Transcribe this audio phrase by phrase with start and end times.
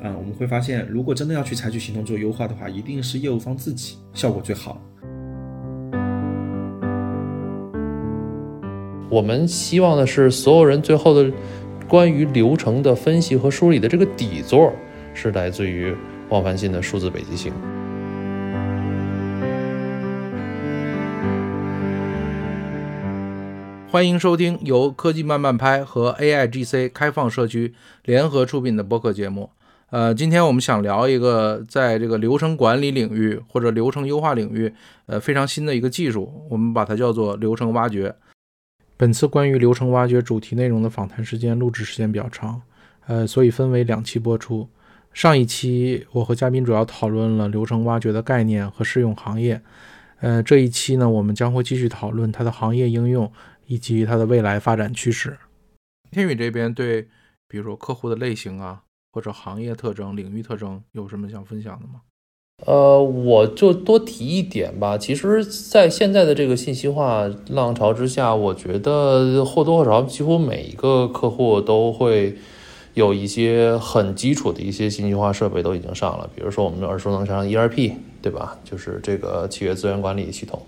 [0.00, 4.80] 啊，我们会发现，如果真的要去采取行动做优化的话，一定是业务方自己效果最好。
[9.10, 11.32] 我们希望的是，所有人最后的
[11.88, 14.72] 关于流程的分析和梳理的这个底座，
[15.14, 15.92] 是来自于
[16.28, 17.52] 王凡信的数字北极星。
[23.90, 29.50] 欢迎收听由科技慢慢拍和 AIGC 开放社区联合出品的播客节目。
[29.90, 34.70] 呃，今天我们想聊一个在这个流程管理领域或者流程优化领域，
[35.06, 38.14] 呃，非常新的一个技术，我们把它叫做流程挖掘。
[38.98, 42.60] 本次关于流程挖掘主题内容的访谈时间录制时间比较长，
[43.06, 44.68] 呃，所以分为两期播出。
[45.14, 49.62] 上一期我和嘉宾主要讨论了流程挖掘的概念和适用行业，
[50.20, 53.32] 呃，这一期呢，我们将会继续讨论它的行业应用
[53.64, 55.38] 以及它的未来发展趋势。
[56.10, 57.08] 天宇这边对，
[57.48, 58.82] 比如说客户的类型啊。
[59.18, 62.02] 或者行业特征、领域特征有什么想分享的吗？
[62.64, 64.96] 呃，我就多提一点吧。
[64.96, 72.38] 其实，在现在的这个信息化浪潮之下，我觉得或多或少，几乎每一个客户都会
[72.94, 76.30] 有一些很基础的一些信息化设备都已经上了。
[76.36, 78.56] 比如说，我们耳熟能详的 ERP，对吧？
[78.62, 80.62] 就是这个企业资源管理系统。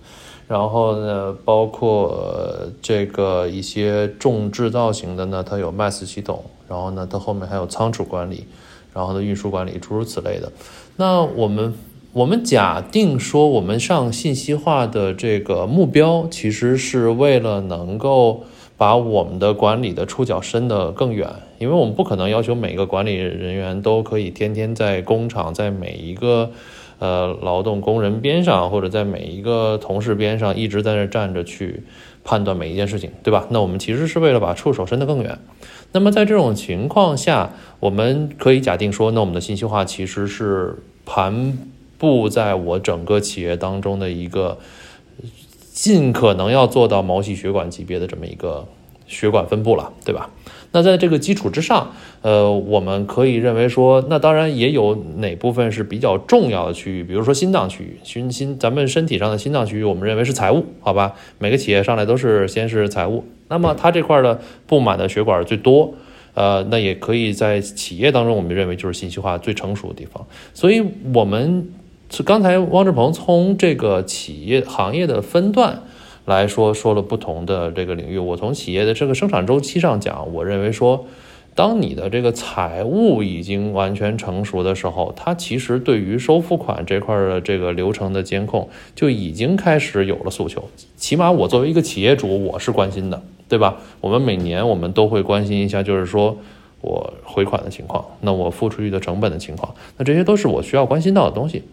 [0.48, 6.44] 然后呢，包括这个一些重制造型的呢，它有 MAS 系统。
[6.70, 8.46] 然后呢，它后面还有仓储管理，
[8.94, 10.52] 然后呢运输管理，诸如此类的。
[10.96, 11.74] 那我们
[12.12, 18.44] 我们假定说，我们上信息化的这个目标，其实是为了能够
[18.76, 26.52] 把我们的管理的触角伸得更远，因为我们不可能要求每个管理人员都可以天天在工厂，在每一个
[27.00, 31.82] 呃劳动工人边上，或者在每一个同事边上一直在那站着去
[32.22, 33.46] 判断每一件事情，对吧？
[33.50, 35.36] 那我们其实是为了把触手伸得更远。
[35.92, 41.58] 那么在这种情况下，我们可以假定说，那我们的信息化其实是盘
[41.98, 44.58] 布在我整个企业当中的一个
[45.72, 48.68] 尽可能要做到毛细血管级别的这么一个
[49.06, 50.30] 血管分布了，对吧？
[50.72, 51.92] 那在这个基础之上，
[52.22, 61.14] 呃，我们可以认为说，那当然也有哪部分是比较重要的区域，比如说心脏区域，心心咱们身体上的心脏区域，我们认为是财务，好吧？
[61.38, 63.24] 每个企业上来都是先是财务。
[63.48, 65.92] 那么它这块的布满的血管最多，
[66.34, 70.24] 呃，那也可以在企业当中，我们认为就是信息化最成熟的地方。
[70.54, 70.80] 所以，
[71.12, 71.68] 我们
[72.24, 75.82] 刚才汪志鹏从这个企业行业的分段
[76.30, 78.16] 来说，说了不同的这个领域。
[78.16, 81.04] 我从企业的这个生产周期上讲，我认为说。
[81.52, 90.62] 当你的这个财务已经完全成熟的时候，它其实对于收付款这块的这个流程的监控就已经开始有了诉求。
[90.96, 93.78] 起码我作为一个企业主，我是关心的，对吧？
[94.00, 96.38] 我们每年我们都会关心一下，就是说
[96.80, 101.64] 我回款的情况，那我付出去的成本的情况，那这些都是我需要关心到的东西。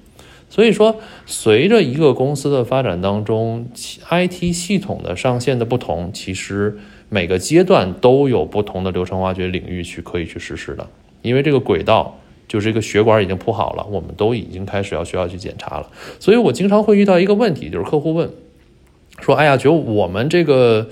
[0.50, 3.68] 所以说，随着一个公司的发展当中
[4.10, 6.78] ，IT 系统的上线的不同，其实。
[7.10, 10.86] 每个阶段都有不同的流程挖掘领域去可以去实施的，
[11.22, 12.20] 因为这个轨道
[12.50, 15.90] 就是一个血管已经铺好了，我们都已经开始要需要去检查了。
[16.20, 18.30] 所以我经常会遇到一个问题，就是客户问
[19.22, 20.90] 说：“哎呀，觉得我们这个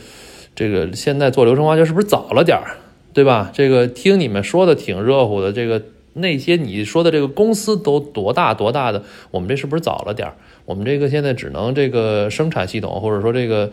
[0.56, 2.78] 这个现在做流程挖掘是不是早了点儿，
[3.14, 3.52] 对吧？
[3.54, 5.84] 这个听你们说的挺热乎的，这个
[6.18, 13.70] 那些你说的这个公司都多大多大的，我们这是不是早了点儿？”我们这个现在只能这个生产系统，或者说这个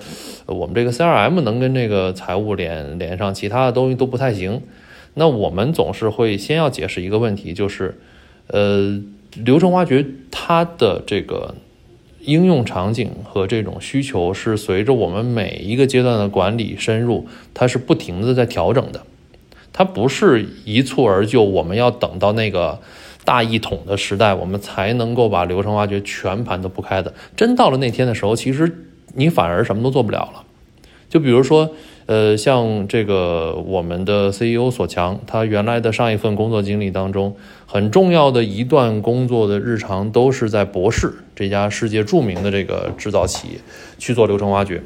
[0.47, 4.61] 我们这个 CRM 能跟这个财务连连上，其他的东西都不太行。
[5.15, 7.99] 那我们总是会先要解释一个问题，就是
[8.49, 9.01] 呃，
[9.37, 11.55] 流程挖掘它的这个
[12.21, 19.03] 应用场景和这种需求是随着我们每一个阶段的管理深入，它是不停的在调整的，
[19.72, 22.78] 它不是一蹴而就，我们要等到那个。
[23.25, 27.15] 大一统的时代，我们才能够把流程挖掘全盘都铺开的。
[27.37, 28.84] 真到了那天的时候，其实
[29.15, 30.43] 你反而什么都做不了了。
[31.09, 31.71] 就比如说，
[32.06, 43.61] 呃，像这个我们的 CEO 索强，他原来的上一份工作经历当中，很重要的一段工作的日常，都是在博士这家世界著名的这个制造企业
[43.99, 44.82] 去做流程挖掘。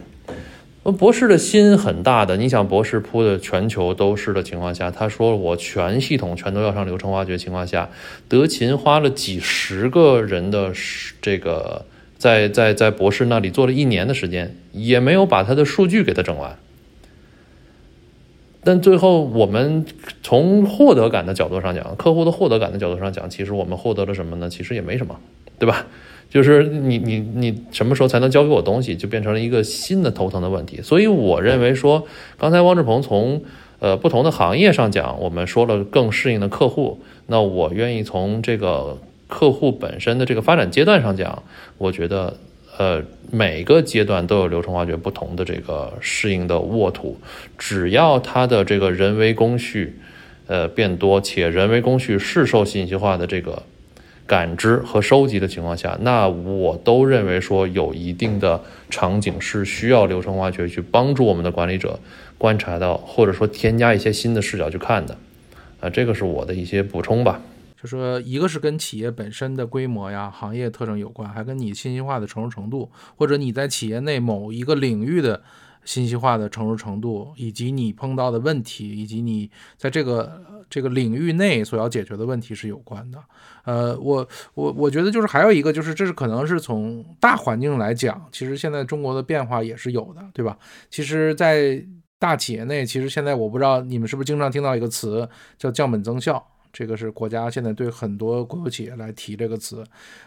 [0.92, 7.90] 博士的心很大的，你想博士铺的全球都是的情况下，他说我全系统全都要上流程挖掘情况下，
[8.28, 10.72] 德勤花了几十个人的
[11.20, 11.86] 这个
[12.18, 16.56] 在在在博士那里做了一年的时间，也没有把他的数据给他整完。
[18.62, 19.86] 但最后我们
[20.22, 24.50] 从获得感的角度上讲，客户的获得感的角度上讲，其实我们获得了什么呢？
[24.50, 25.20] 其实也没什么，
[25.58, 25.86] 对吧？
[26.36, 30.82] 就是你你你什么时候才能交给我东西，就变成了一个新的头疼的问题。
[30.82, 32.06] 所以我认为说，
[32.36, 33.40] 刚才汪志鹏从
[33.78, 41.42] 呃不同的行业上讲，我们说了更适应的客户，那我愿意从这个客户本身的这个发展阶段上讲，
[41.78, 42.36] 我觉得。
[42.78, 47.16] 呃，每个阶段都有流程挖掘不同的这个适应的沃土，
[47.56, 49.98] 只要它的这个人为工序，
[50.46, 53.62] 呃变多，且人为工序是受信息化的这个
[54.26, 62.00] 感知和收集的情况下，那我都认为说有一定的场景是需要流程挖掘去帮助我们的管理者
[62.36, 65.16] 观察到，或者说添加一些新的视角去看的，
[65.80, 67.40] 啊，这个是我的一些补充吧。
[67.80, 75.42] 就说一个是跟企业本身的规模呀、行业特征有关，还跟你信息化的成熟程度，或者你在企业内某一个领域的
[75.86, 83.18] 信息化的成熟程度，以及你碰到的问题，以及你在这个这个领域内所要解决的问题是有关的。
[83.64, 90.58] 呃，我我我觉得就是还有一个就是，这是可能是从大环境来讲，其实现在中国的变化也是有的，对吧？
[90.90, 91.82] 其实，在
[92.18, 96.44] 大企业内，其实现在我不知道你们是不是经常听到一个词叫降本增效。
[96.78, 99.82] 这个是国家现在对很多国有企业来提这个词，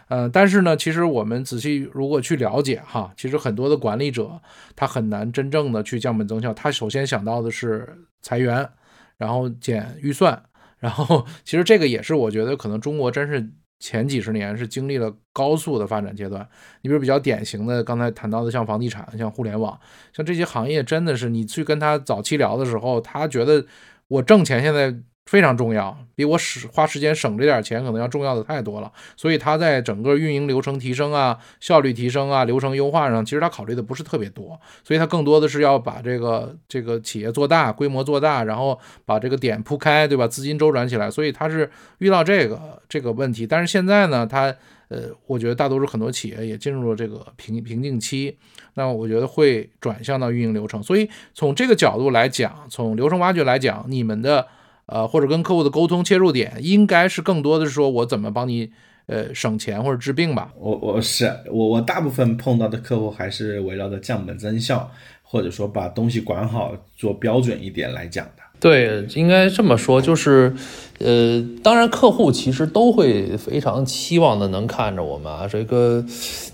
[0.08, 4.40] 呃，但是呢，其实我们仔细如果去了解哈，其实很多的管理者
[4.74, 8.68] 他很难真正的去降本增效，他首先想到的是裁员，
[9.16, 10.42] 然后减预算，
[10.80, 13.48] 然后其实这个也是我觉得可能中国真是
[13.78, 16.44] 前几十年是经历了高速的发展阶段。
[16.82, 19.78] 你比如比较典型的刚才谈到的像房地产、像互联网、
[20.12, 23.64] 像这些行业，真的是你去跟他早期聊的时候，他觉得
[24.08, 24.98] 我挣钱现在。
[25.26, 28.90] 非常重要，比我使花时间省这点钱可能要重要的太多了。
[29.16, 34.60] 所以他在整个运营流程提升啊、效率提升啊、流程优化上，其实他考虑的不是特别多。
[34.82, 40.26] 所以他更多的是要把这个这个企业做大、规模做大，然后把这个点铺开，对吧？
[40.26, 41.08] 资金周转起来。
[41.08, 43.46] 所以他是遇到这个这个问题。
[43.46, 44.52] 但是现在呢，他
[44.88, 48.36] 呃，我觉得大多数很多企业也进入了这个瓶瓶颈期。
[48.74, 50.82] 那我觉得会转向到运营流程。
[50.82, 54.44] 所以从这个角度来讲，从流程挖掘来讲，你们的。
[54.90, 58.68] 呃，或者跟客户的沟通切入点，应该是更多的是说我怎么帮你
[59.06, 60.52] 呃省钱或者治病吧。
[60.58, 64.90] 我我是我我大部分碰到的客户还是围绕着降本增效，
[65.22, 68.42] 或者说把东西管好做标准一点来讲的。
[68.58, 70.52] 对，应该这么说，就是
[70.98, 76.04] 呃，当然客户其实都会非常期望的能看着我们啊，这个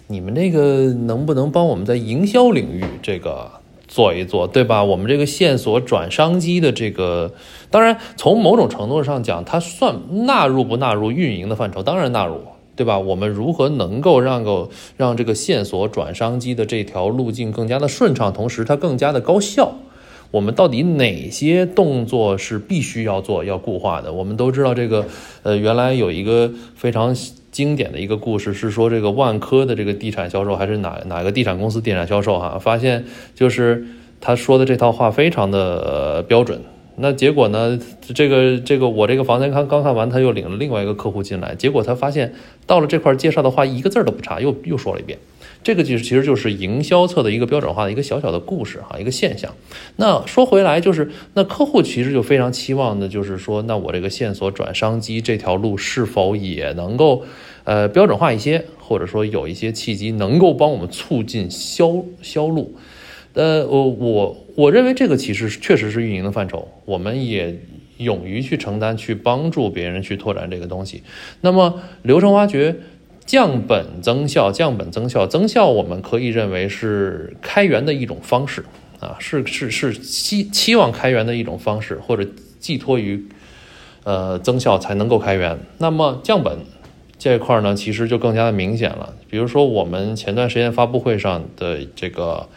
[0.06, 3.50] 你们这个能不能帮我们在营销领域这个。
[3.88, 4.82] 做一做，对吧？
[4.82, 7.32] 我们这个线索转商机的这个，
[7.70, 11.82] 当然从某种程度上讲，它算纳入不纳入运营的范畴？
[11.82, 12.40] 当然纳入，
[12.74, 12.98] 对吧？
[12.98, 19.74] 我们如何能够让够让这个线索转商机的这条路径更加的顺畅，同时它更加的高效？
[20.32, 24.12] 我们到底哪些动作是必须要做、要固化的？
[24.12, 25.06] 我们都知道这个，
[25.44, 27.16] 呃，原来有一个非常。
[27.56, 33.82] 经典的一个故事是说，这个万科的这个地产销售还是哪哪个地产公司地产销售哈，发现就是
[34.20, 36.60] 他说的这套话非常的标准。
[36.96, 37.80] 那结果呢，
[38.14, 42.34] 这个这个我这个房间刚刚看完，他又领了另外一个客户进来，结果他发现
[42.66, 45.18] 到了这块介绍的话一个字都不差，又又说了一遍。
[45.62, 49.52] 这个其实其实就是营销侧的一个标准化的一个小小的故事哈，一个现象。
[49.96, 57.24] 那说回来就是，那客户其实就非常期望的就是说，那我这个线索转商机这条路是否也能够，
[57.64, 62.76] 呃，标准化一些，或者说有一些契机能够帮我们促进销销路。
[63.34, 67.58] 呃，我我我认为这个其实确实是运营的范畴，我们也
[67.96, 71.02] 勇于去承担，去帮助别人去拓展这个东西。
[71.40, 72.76] 那么流程挖掘。
[73.26, 78.64] 降本增效，降本增效，增效我们可以认为是开源的一种方式
[79.00, 82.24] 啊，是是是期期望开源的一种方式，或者
[82.60, 83.26] 寄托于
[84.04, 85.58] 呃增效才能够开源。
[85.78, 86.58] 那么降本
[87.18, 89.14] 这一块呢，其实就更加的明显了。
[89.28, 92.48] 比如说我们前段时间发布会上的这个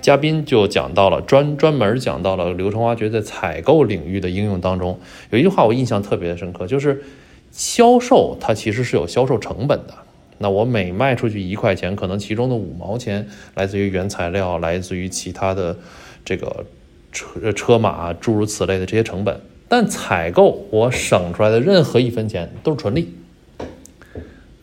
[0.00, 5.00] 嘉宾就讲到了专专门讲到了流程挖掘在采购领域的应用当中，
[5.30, 7.02] 有一句话我印象特别的深刻，就是
[7.50, 9.94] 销售它其实是有销售成本的。
[10.42, 15.78] 那我每卖出去一块钱，可能其中的五毛钱来自于原材料，来自于其他的
[16.24, 16.66] 这个
[17.12, 19.40] 车车马诸如此类的这些成本。
[19.68, 23.14] 但采购我省出来的任何一分钱都是纯利，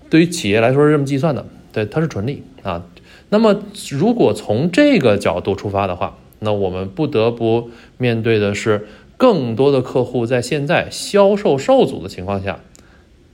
[0.10, 2.86] 对于企业来说是这么计算的，对，它是纯利啊。
[3.30, 12.60] 那么如果从这个角度出发的话，那我们不得不面对的是，更多的客户在现在销售受阻的情况下，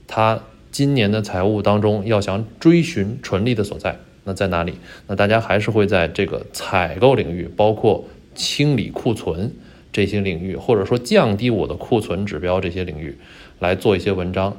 [0.06, 0.42] 他。
[0.76, 4.74] 今年的财务当中，要想追寻纯利的所在，那在哪里？
[5.06, 8.04] 那大家还是会在这个采购领域，包括
[8.34, 9.50] 清理库存
[9.90, 13.16] 这些领域，或者说降低我的库存指标这些领域
[13.58, 14.54] 来做一些文章。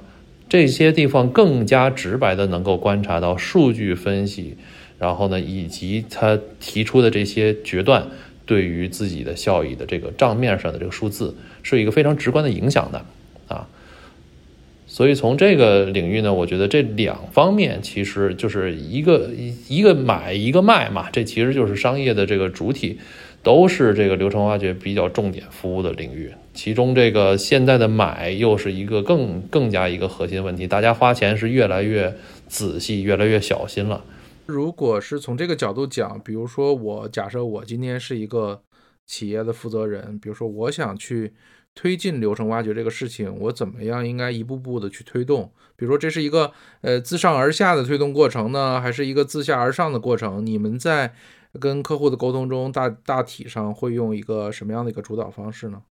[0.50, 4.58] 这些地方更加直白的能够观察到数据分析，
[4.98, 8.08] 然后呢，以及他提出的这些决断，
[8.48, 13.06] 对于自己的效益的这个账面上的这个数字是一个非常直观的影响的
[13.48, 13.68] 啊。
[14.98, 19.30] 所以从这个领域呢，我觉得这两方面其实就是一个
[19.68, 22.98] 一个买一个卖嘛，这其实就是商业的这个主体，
[23.44, 26.32] 都是这个流程挖掘比较重点服务的领域。
[26.56, 32.12] 其中这个现在的买又是一个更更加一个核心问题，大家花钱是越来越
[32.48, 34.04] 仔细，越来越小心了。
[34.48, 38.62] 如果是从这个角度讲，比如说我假设我今天是一个
[39.06, 41.34] 企业的负责人，比如说我想去。
[41.78, 45.52] 推进流程挖掘这个事情，我怎么样应该一步步的去推动？
[45.76, 50.44] 比如说，这是一个呃自上而下的推动过程呢，还是一个自下而上的过程？
[50.44, 51.14] 你们在
[51.60, 55.84] 跟客户的沟通中，大大体上会用一个什么样的一个主导方式呢？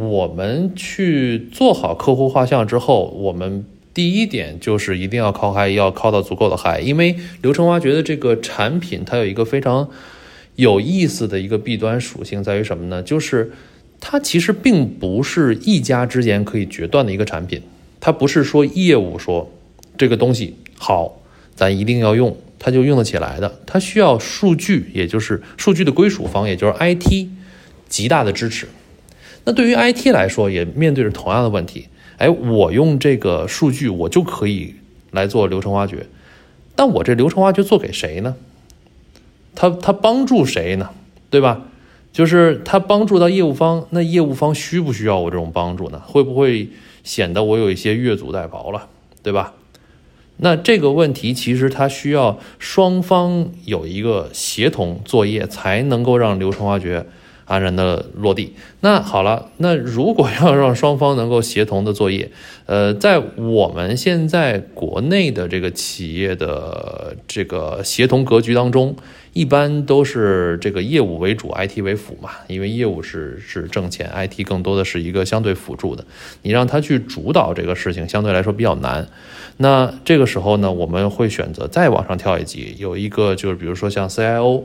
[0.00, 9.90] 我们去做好客户画像之后，我们第一点就是一定要靠嗨，要靠到足够的嗨，因为流程挖掘的这个产品，它有一个非常
[10.54, 13.02] 有意思的一个弊端属性在于什么呢？
[13.02, 13.50] 就是。
[14.04, 17.62] 它其实并不是一家之间可以决断的一个产品，
[18.00, 19.48] 它不是说业务说
[19.96, 21.20] 这个东西好，
[21.54, 23.60] 咱一定要用，它就用得起来的。
[23.64, 27.28] 它需要数据，也就是数据的归属方，也就是 IT
[27.88, 28.66] 极大的支持。
[29.44, 31.86] 那对于 IT 来说，也面对着同样的问题。
[32.18, 34.74] 哎，我用这个数据，我就可以
[35.12, 36.06] 来做流程挖掘，
[36.74, 38.34] 但我这流程挖掘做给谁呢？
[39.54, 40.90] 它它帮助谁呢？
[41.30, 41.68] 对吧？
[42.12, 46.02] 就是他帮助到业务方，那业务方需不需要我这种帮助呢？
[46.04, 46.68] 会不会
[47.02, 48.88] 显得我有一些越俎代庖了，
[49.22, 49.54] 对吧？
[50.36, 57.06] 那这个问题其实它需要双方有一个协同作业，才能够让流程挖掘
[57.46, 58.54] 安然的落地。
[58.80, 62.30] 那好了，那如果要让双方能够协同的作业，
[62.66, 68.96] 呃，在我们现在国内的这个企业的这个协同格局当中。
[69.32, 76.04] 一般都是这个业务为主，IT 为辅嘛，因为业务是是挣钱，IT 更多的是一个相对辅助的。
[76.42, 79.08] 你让他去主导这个事情，相对来说比较难。
[79.56, 84.64] 那这个时候呢，我们会选择再往上跳一级，有一个就是比如说像 CIO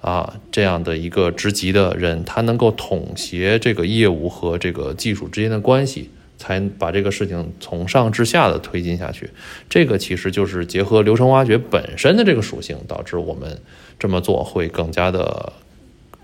[0.00, 6.10] 啊这样的一个职级的人，他能够统协这个业务和这个技术之间的关系。
[6.36, 9.30] 才把这个事情从上至下的推进下去，
[9.70, 13.56] 这个其实就是结合流程挖掘本身的这个属性，导致我们
[13.98, 15.52] 这么做会更加的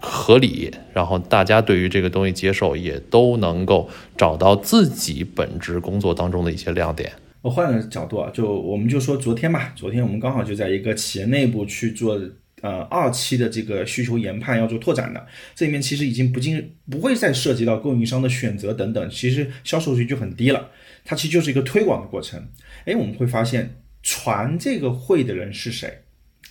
[0.01, 7.13] 合理，然后大家对于这个东西接受也都能够找到自己本职工作当中的一些亮点。
[7.43, 12.21] 我换个角度啊，就我们就说昨天吧，昨天我们刚好就在一个企业内部去做。
[12.63, 20.69] 呃，二期的这个需求研判要做拓展的，这里面其实已经不进不会再涉及到供应商的选择等等，其实销售率就很低了。
[21.03, 22.39] 它其实就是一个推广的过程。
[22.85, 26.03] 哎，我们会发现传这个会的人是谁？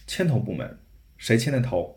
[0.08, 0.80] 牵头部门
[1.20, 1.96] 谁牵的头？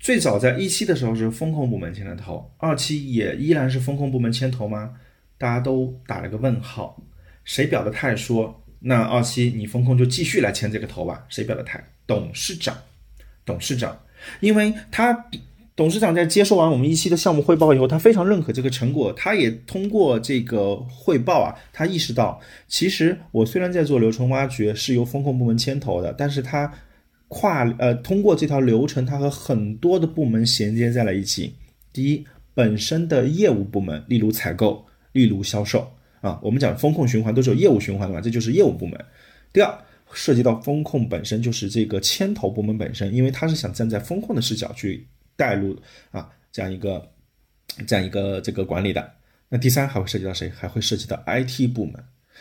[0.00, 4.94] 最早在一期的时候是风控部门牵的头，二期也依然是风控部门牵头吗？
[5.38, 7.00] 大家都打了个问号。
[7.44, 11.24] 谁表的态说那二期你风控就继续来牵这个头吧？
[11.28, 11.80] 谁表的态？
[12.06, 12.76] 董事长。
[13.44, 13.98] 董事长，
[14.40, 15.26] 因为他
[15.74, 26.72] 董事长在接受完我们一期的项目汇报以后，他非常认可这个成果，他也通过这个汇报啊，他意识到，其实我虽然在做流程挖掘，是由风控部门牵头的，但是他
[27.30, 31.54] 跨呃通过这条流程，它和很多的部门衔接在了一起。
[31.94, 32.22] 第一，
[32.52, 39.02] 本身的业务部门，例如采购，例如销售啊，我们讲风控循环都是有业务循环的嘛，这就是业务部门。
[39.52, 39.78] 第二。
[40.12, 45.06] 涉及到风控本身就是这个牵头部门本身，因为他是想站在风控的视角去
[45.36, 45.78] 带入
[46.10, 47.08] 啊这样一个
[47.86, 49.08] 这样一个这个管理的。
[49.48, 50.48] 那第三还会涉及到谁？
[50.48, 51.94] 还会涉及到 IT 部门。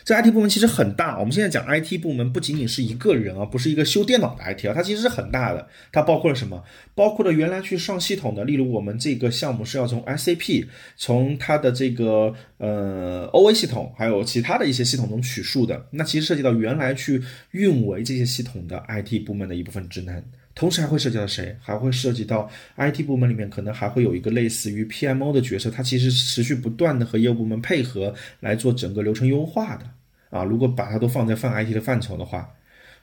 [0.04, 5.68] 这 IT 部门其实很大，我们现在讲 IT 部门不仅仅是一个人啊，不是一个修电脑的 IT 啊，它其实是很大的。
[5.92, 6.64] 它包括了什么？
[6.96, 20.24] 包括了原来去上系统的，例如我们这个项目是要从 SAP 从它的这个呃 OA 系统，还有其他的一些系统中取数的，那其实涉及到原来去运维这些系统的 IT 部门的一部分职能。
[20.60, 21.56] 同时还会涉及到谁？
[21.62, 29.90] 还会涉及到 IT 部门里面可能还会有一个类似于 PMO 的角色，它其实持续不断的和业务部门配合来做整个流程优化的
[30.30, 30.44] 啊。
[30.44, 32.54] 如果把它都放在泛 IT 的范畴的话，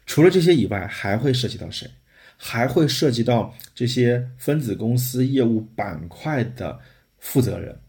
[0.05, 1.89] 除了这些以外，还会涉及到谁？
[2.37, 6.79] 还会涉及到这些分子公司业务板块的
[7.19, 7.81] 负责人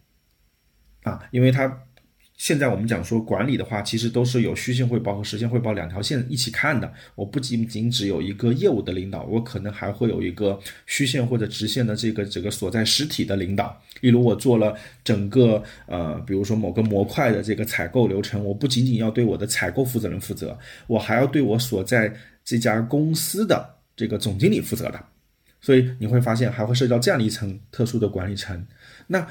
[1.04, 1.87] 啊，因为它。
[2.38, 6.92] 现在我们讲说管理的话，其实都是有虚线汇报和实线汇报两条线一起看的。
[7.16, 13.76] 我不仅仅只有一个业务的领导，我可能还会有一个虚线或者直线的这个这个所在实体的领导。
[14.02, 22.16] 例如我做了整个呃，比如说某个模块的这个采购流程，我不仅仅要对我的采购负责人负责，我还要对我所在
[22.46, 25.04] 这家公司的这个总经理负责的。
[25.60, 28.64] 所以你会发现还会涉及到这样的一层特殊的管理层。
[29.08, 29.28] 那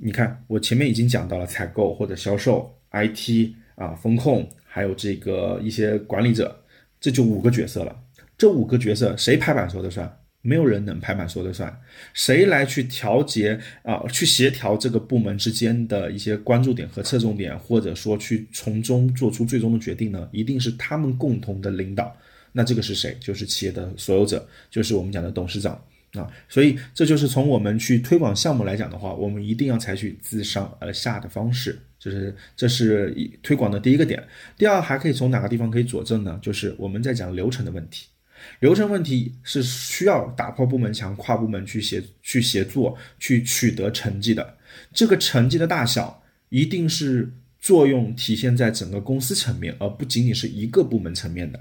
[0.00, 6.56] 你看，我前面已经讲到了采购或者销售、IT 啊、风控，还有这个一些管理者，
[7.00, 7.96] 这就五个角色了。
[8.36, 10.08] 这五个角色谁拍板说的算？
[10.40, 11.76] 没有人能拍板说的算。
[12.14, 14.00] 谁来去调节啊？
[14.06, 20.28] 去协调这个部门之间的一些关注点和侧重点，或者说去从中做出最终的决定呢？
[20.30, 22.16] 一定是他们共同的领导。
[22.52, 23.16] 那这个是谁？
[23.18, 26.26] 就是企业的所有者，就是我们讲的董事长啊。
[26.48, 34.22] 所以这就是从我们去推广项目来讲的话，我们一定要采取自上而下的方式，就是这是一推广的第一个点。
[34.56, 36.38] 第二，还可以从哪个地方可以佐证呢？
[36.40, 38.06] 就是我们在讲流程的问题。
[38.60, 44.56] 流程问题是需要打破部门墙、跨部门去协去协作、去取得成绩的。
[44.94, 51.60] 这个成绩的大小，一定是作用体现在整个公司层面，而不仅仅是一个部门层面的。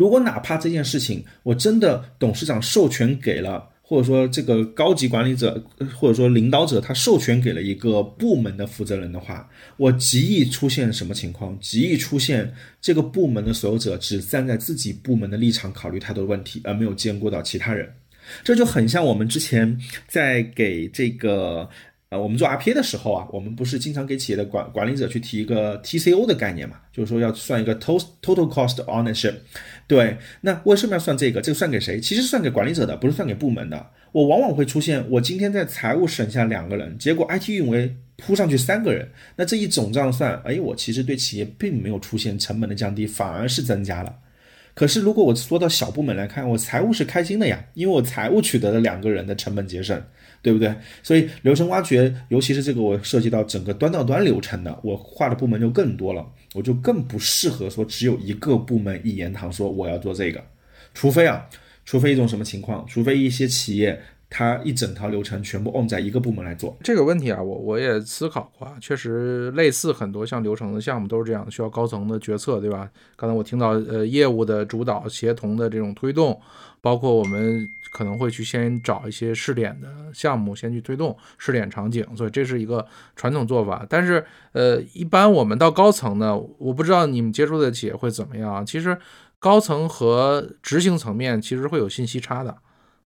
[0.00, 5.62] 如果哪怕这件事情我真的董事长授权给了，或者说这个高级管理者
[5.94, 11.54] 或者说领导者他授权给了一个部门的负责人的话，我极易出现什么情况？
[11.60, 17.86] 极易出现这个部门的所有者只站在自己部门的立场考虑太多的问题，而没有兼顾到其他人。
[18.42, 19.78] 这就很像我们之前
[20.08, 21.68] 在给这个。
[22.10, 26.76] 呃，我们做 RPA 的时候啊，我们不是经常给企业的管管理者去提一个 TCO 的概念嘛？
[26.92, 29.34] 就是说要算一个 total total cost ownership。
[29.86, 31.40] 对，那为什么要算这个？
[31.40, 32.00] 这个算给谁？
[32.00, 33.90] 其实算给管理者的，不是算给部门的。
[34.10, 44.12] 我往往会出现，我今天在财务省下两个人，结果 IT 运维扑上去三个人，那这一总账算，哎，我其实对企业并没有出现成本的降低，反而是增加了。
[44.80, 50.02] 可是如果我缩到小部门来看，我财务是开心的呀，因为我财务取得了两个人的成本节省。
[50.42, 50.74] 对不对？
[51.02, 60.42] 所以流程挖掘，尤其是这个我涉及到整个端到端流程的，我画的部门就更多了，我就更不适合说只有一个部门一言堂说我要做这个，
[60.94, 61.46] 除非啊，
[61.84, 72.88] 除非一种什么情况，除非一些企业它一整套流程全部 on 在一个部门来做这个问题啊，我我也思考过，确实类似很多像流程的项目都是这样，需要高层的决策，对吧？
[73.16, 76.40] 刚才我听到呃业务的主导协同的这种推动。
[76.82, 83.84] 包括我们可能会去先找一些试点的项目，先去推动试点场景，所以这是一个传统做法。
[83.86, 88.64] 但是，呃，一般我们到高层呢，我不知道你们接触的企业会怎么样。
[88.64, 88.96] 其实，
[89.38, 92.56] 高层和执行层面其实会有信息差的。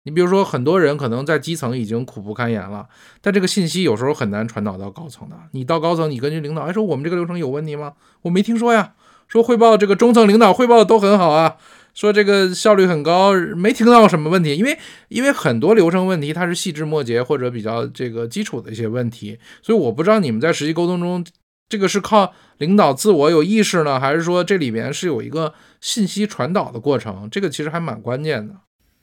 [0.05, 2.87] 你比如说，很多人可能在基层已经苦不堪言了，
[3.21, 5.37] 但这个信息有时候很难传导到高层的。
[5.53, 7.95] 你到高层，你根据领导，哎，说我们这个流程有问题吗？
[8.23, 8.95] 我没听说呀。
[9.27, 11.57] 说汇报这个中层领导汇报的都很好啊。
[11.95, 21.25] 说这个效率很高，没听到什么问题，因为因为很多流程问题它是细枝末节或者比较这个基础的一些问题，所以我不知道你们在实际沟通中，
[21.69, 27.29] 这个是靠领导自我有意识呢，还是说这里面是有一个信息传导的过程？
[27.31, 28.57] 这个其实还蛮关键的。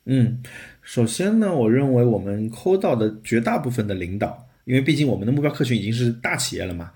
[0.06, 0.42] 嗯，
[0.82, 4.48] 首先呢，我认为我们抠到的绝大部分的领导。
[4.64, 6.92] 因为毕竟我们的目标客群已经是大企业了嘛，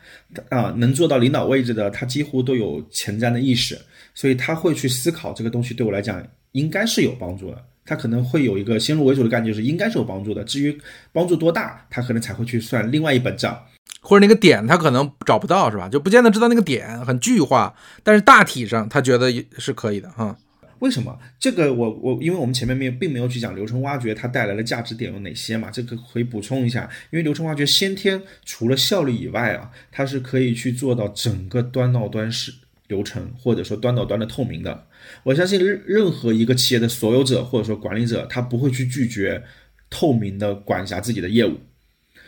[0.49, 3.77] 啊，能做到领导位置的，他几乎都有前瞻的意识，
[4.13, 7.65] 所以他会去思考这个东西对我来讲应该是有帮助的。
[7.83, 10.43] 他可能会有一个先入为主的概念，就是应该是有帮助的。
[10.43, 10.79] 至于
[11.11, 13.59] 帮助多大，他可能才会去算另外一本账，
[13.99, 15.89] 或者那个点他可能找不到，是吧？
[15.89, 20.37] 就不见得知道那个点很具化，但是大体上他觉得也是可以的，哈。
[20.79, 25.71] 为什么这个我我因为我们前面没有并没有去讲流程挖掘它带来的价值点有哪些嘛？
[25.71, 26.89] 这个可以补充一下。
[27.11, 32.53] 因为流程挖掘先天除了效率以外啊，它是可以去做到整个端到端是
[32.87, 34.85] 流程或者说端到端的透明的。
[35.23, 39.43] 我相信任任何一个企业的所有者或者说管理者，他不会去拒绝
[39.89, 41.59] 透明的管辖自己的业务，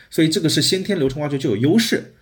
[0.10, 2.14] 所以这个是先天流程挖掘就有优势。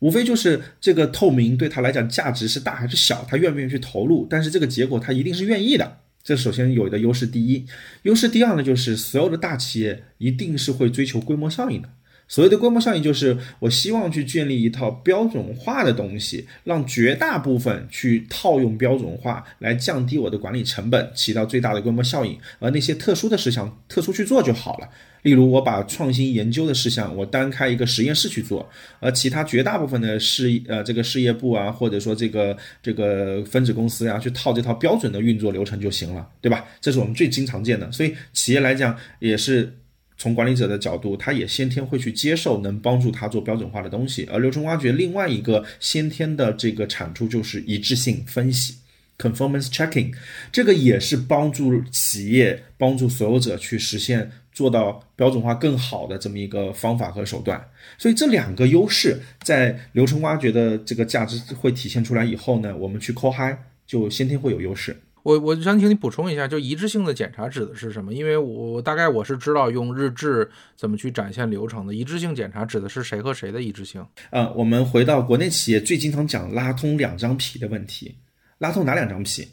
[0.00, 4.26] 无非就是这个透明对他来讲价值是大还是小，他愿不愿意去投入？
[4.28, 5.98] 但是这个结果他一定是愿意的。
[6.22, 7.66] 这首先有的优势第一，
[8.02, 11.88] 优势第二呢，就是所有的大企业一定是会追求规模效应的。
[12.26, 22.38] 所谓的规模效应，就是我希望去建立一套标准化的东西，让绝大部分去套用标准化来降低我的管理成本，起到最大的规模效应。
[22.58, 24.88] 而那些特殊的事项，特殊去做就好了。
[25.24, 36.66] 例如，我把创新研究的事项，我单开一个实验室去做，而其他绝大部分的事呃这个事业部啊，或者说这个这个分子公司呀，去套这套标准的运作流程就行了，对吧？
[36.78, 37.90] 这是我们最经常见的。
[37.90, 39.74] 所以企业来讲，也是
[40.18, 44.28] 从管理者的角度，他也先天会去接受能帮助他做标准化的东西。
[44.30, 48.74] 而流程挖掘另外一个先天的这个产出就是一致性分析。
[49.16, 50.12] Conformance checking，
[50.50, 57.62] 这个也是帮助企业、帮助所有者去实现做到标准化更好的这么一个方法和手段。
[57.98, 63.54] 所以这两个优势在流程挖掘的这个价值会体现出来以后呢，我们去 call high
[63.86, 64.96] 就先天会有优势。
[65.24, 68.12] 我我想请你补充一下，就一致性的检查指的是什么？
[68.12, 71.94] 因为我大概我是知道用日志怎么去展现流程的。
[71.94, 74.06] 一致性检查指的是谁和谁的一致性？
[74.28, 78.14] 呃，我们回到国内企业最经常讲拉通两张皮的问题，
[78.58, 79.48] 拉通哪两张皮？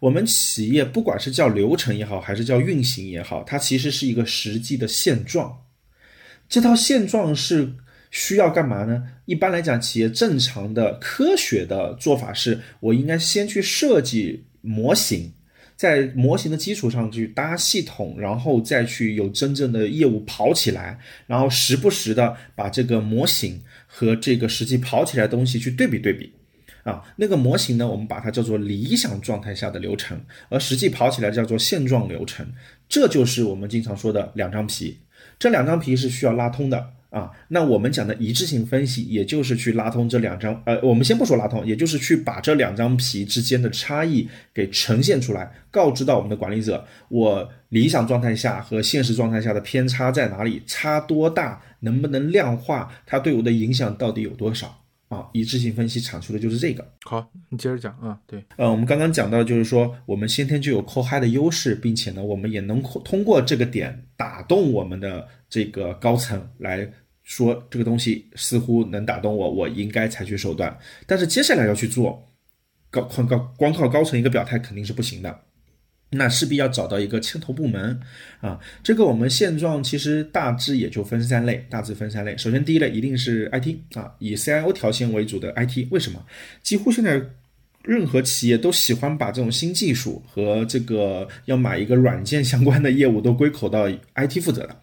[0.00, 5.64] 我们企业不管是叫流程也好，还是叫运行也好，它其实是一个实际的现状。
[6.48, 7.70] 这套现状是
[8.10, 9.04] 需要干嘛呢？
[9.26, 15.30] 一般来讲，企业正常的科学的做法是，我应该先去设计模型，
[15.76, 26.32] 在模型的基础上去搭系统，然后再去有真正的业务跑起来，然后时不时的把这个模型和这个实际跑起来的东西去对比对比。
[26.84, 32.46] 啊，那个模型呢，我们把它叫做理想状态下的流程，而实际跑起来叫做现状流程。
[32.88, 34.98] 这就是我们经常说的两张皮。
[35.38, 37.30] 这两张皮是需要拉通的啊。
[37.48, 54.82] 那我们讲的一致性分析，也就是去拉通这两张，呃，我们先不说拉通，也就是去把这两张皮之间的差异给呈现出来，告知到我们的管理者，我理想状态下和现实状态下的偏差在哪里，差多大，能不能量化，它对我的影响到底有多少。
[55.08, 56.86] 啊，一致性分析阐述的就是这个。
[57.04, 58.18] 好，你接着讲啊。
[58.26, 66.86] 对，呃，我们刚刚讲到，就是说我们先天就有扣嗨的优势，并且呢，我们也能通过这个点打动我们的这个高层来
[67.22, 70.78] 说，这个东西似乎能打动我，我应该采取手段。
[71.06, 72.22] 但是接下来要去做，
[72.90, 75.40] 高靠高光靠高层一个表态肯定是不行的。
[76.10, 78.00] 那势必要找到一个牵头部门
[78.40, 82.36] 啊，这个我们现状其实大致也就分三类，大致分三类。
[82.38, 85.86] 首先第一类一定是 IT 啊，以 CIO 条线为主的 IT。
[85.90, 86.24] 为什么？
[86.62, 87.20] 几乎现在
[87.82, 94.76] 任何企业都喜欢把这种新技术和这个要买一个软件相关的业务都归口到 IT 负责的，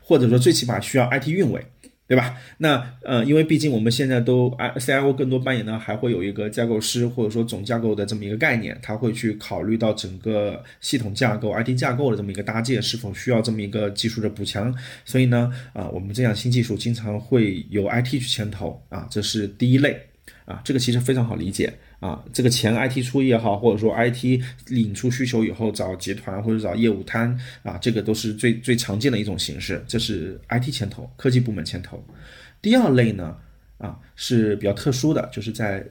[0.00, 1.64] 或者说最起码需要 IT 运维。
[2.06, 2.36] 对吧？
[2.58, 14.74] 那呃，因为毕竟我们现在都 I CIO 更多扮演呢，还会有一个架构师或者说总架构的这么一个概念，他会去考虑到整个系统架构、IT 架构的这么一个搭建是否需要这么一个技术的补强。
[15.06, 19.98] 所以呢，啊，我们这样新技术经常会由 IT 去牵头啊，这是第一类
[20.44, 21.72] 啊，这个其实非常好理解。
[22.02, 29.80] 啊，这个钱 IT 出也好，或者说 IT 领出需求以后找集团或者找业务摊啊，这个都是最最常见的一种形式。
[29.86, 32.04] 这是 IT 牵头，科技部门牵头。
[32.60, 33.36] 第二类呢，
[33.78, 35.86] 啊是比较特殊的，就是在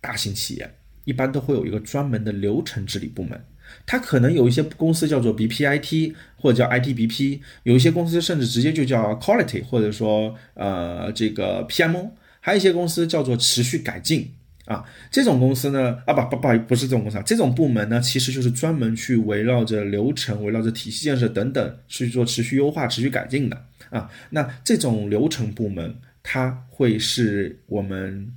[0.00, 0.70] 大型企业
[1.04, 3.44] 一般都会有一个专门的流程治理部门，
[3.84, 14.30] 它可能有一些公司叫做 BPIT 或者叫 ITBP，有一些公司甚至直接就叫 Quality 或者说呃这个 PMO，还有一些公司叫做持续改进。
[14.66, 24.10] 啊，这种公司呢，啊不不不不是这种公司，这种部门呢，其实就是专门去围绕着流程、围绕着体系建设等等去做持续优化、持续改进的啊。
[24.30, 28.28] 那这种流程部门，它会是我们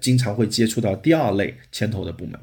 [0.00, 2.38] 经常会接触到第二类牵头的部门，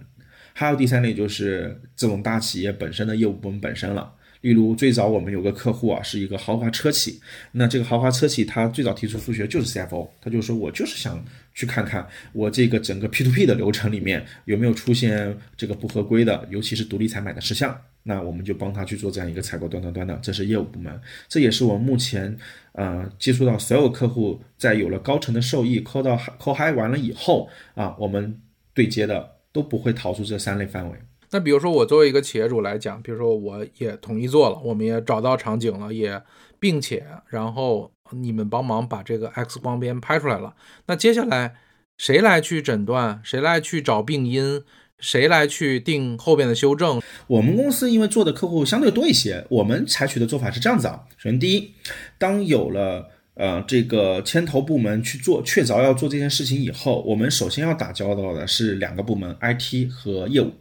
[0.52, 4.12] 还有第三类就是这种大企业本身的业务部门本身了。
[4.46, 7.20] 例如，最早我们有个客户啊，是一个豪华车企。
[7.52, 17.76] 那这个豪华车企，他最早提出诉求就是 CFO，他就说我就是想去看看我这个整个 P to P 的流程里面有没有出现这个不合规的，尤其是独立采买的事项。
[18.04, 21.02] 那我们就帮他去做这样一个采购端端端的，这是业务部门。
[21.28, 22.38] 这也是我目前
[22.74, 28.40] 呃接触到所有客户，在有了高层的受益，扣到扣嗨完了以后啊，我们
[28.76, 30.96] 对接的都不会逃出这三类范围。
[31.36, 36.22] 那比如说，我作为一个企业主来讲，比如说我也统一做了，我们也找到场景了，也
[36.62, 40.56] 并且然后你们帮忙把这个 X 光片拍出来了。
[40.86, 41.56] 那接下来
[41.98, 43.20] 谁来去诊断？
[43.22, 44.64] 谁来去找病因？
[44.98, 47.02] 谁来去定后边的修正？
[47.28, 51.04] 我们公司因为做的客户相对多一些，我们采取的做法是这样子啊。
[51.18, 51.74] 首先，第一，
[52.18, 60.54] 当有了呃这个牵头部门去做，确凿要做这件事情以后，我们首先要打交道的是两个部门：IT 和业务。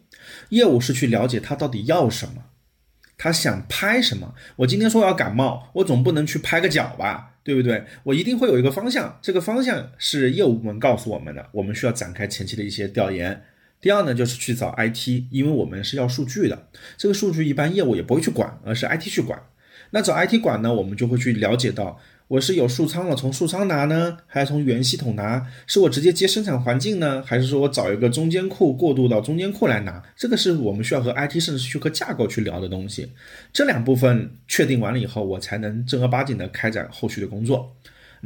[0.55, 2.45] 业务是去了解他到底要什么，
[3.19, 4.35] 他想拍什么。
[4.57, 7.85] 我今天说要感冒，我总不能去拍个脚吧，对不对？
[8.05, 13.43] 我一定会有一个方向，这个方向是业务部门告诉我们的，我们需要展开前期的一些调研。
[13.81, 19.39] 第二呢，就是去找 IT，因为我们是要数据的，这个数据一般业务也不会去管，而是 IT 去管。
[19.91, 22.01] 那找 IT 管呢，我们就会去了解到。
[22.27, 25.47] 我是有数仓了，从数仓拿呢，还是从原系统拿？
[25.67, 30.03] 是我直接接生产环境呢，还是说我找一个中间库过渡到中间库来拿？
[30.17, 33.13] 这个是我们需要和 IT 甚至去和架构去聊的东西。
[33.53, 37.77] 这两部分确定完了以后，我才能正儿八经的开展后续的工作。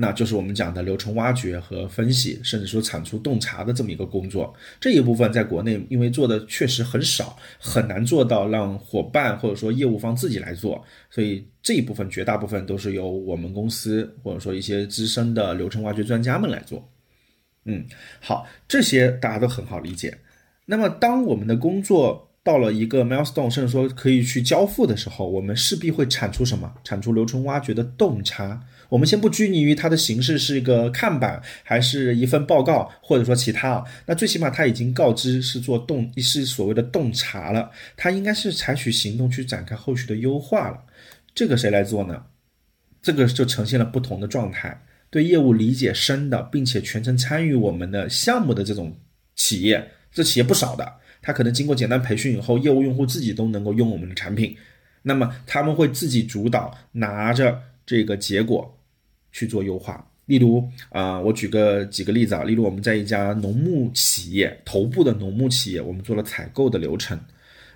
[0.00, 4.54] 那就是我们讲的流程挖掘和分析，甚至说产出洞察的这么一个工作。
[4.78, 10.80] 这一部分在国内因为做的确实很少，很难做到让伙伴或者说业务方自己来做，
[11.10, 16.88] 所以这一部分绝大部分都是由我们公司或者说一些资深的流程挖掘专家们来做。
[17.64, 17.84] 嗯，
[18.20, 20.16] 好，这些大家都很好理解。
[20.64, 26.72] 那么当我们的工作到了一个 milestone，甚至说可以去交付的时候，我们势必会产出什么？
[26.84, 28.62] 产出流程挖掘的洞察。
[28.88, 33.84] 我们先不拘泥于它的形式是一个看板，还是一份报告，或者说其他啊。
[34.06, 40.78] 那最起码他已经告知是做洞，是所谓的洞察了，他应该是采取行动去展开后续的优化了。
[41.34, 42.22] 这个谁来做呢？
[43.02, 44.82] 这个就呈现了不同的状态。
[45.10, 48.94] 对业务理解深的，并且全程参与我们的项目的这种
[49.36, 50.92] 企业，这企业不少的。
[51.22, 54.56] 他可能经过简单培训以后，业务用户自己都能够用我们的产品，
[55.02, 58.77] 那么他们会自己主导拿着这个结果
[59.32, 60.04] 去做优化。
[60.26, 67.18] 例如啊，我举个几个例子啊，例如我们在一家农牧企业头部的农牧企业，我们做了采购的流程，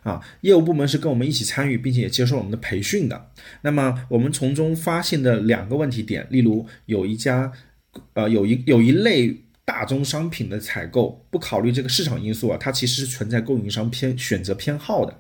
[0.03, 3.31] 啊，业务部门是跟我们一起参与，并且也接受我们的培训的。
[3.63, 7.53] 那么我们从中发现的两个问题点，例如有一家，
[8.15, 9.43] 呃，有一有一类。
[9.65, 15.17] 大宗商品的采购不考虑这个市场因素啊，它其实是存在供应商偏选择偏好的。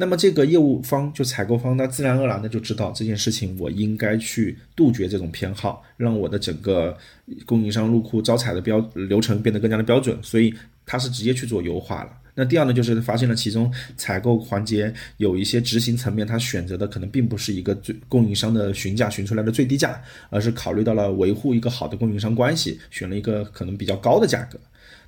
[0.00, 6.96] 那么这个业务方就采购方，他自然而然的就知道这件事情，我应该去杜绝这种偏好，让我的整个
[7.44, 10.18] 供应商入库招采的标流程变得更加的标准。
[10.22, 10.54] 所以
[10.86, 12.16] 他是直接去做优化了。
[12.34, 24.58] 那第二呢，就是发现了其中采购环节有一些执行层面，他选择的可能并不是一个最供应商的询价询出来的最低价，而是考虑到了维护一个好的供应商关系，选了一个可能比较高的价格。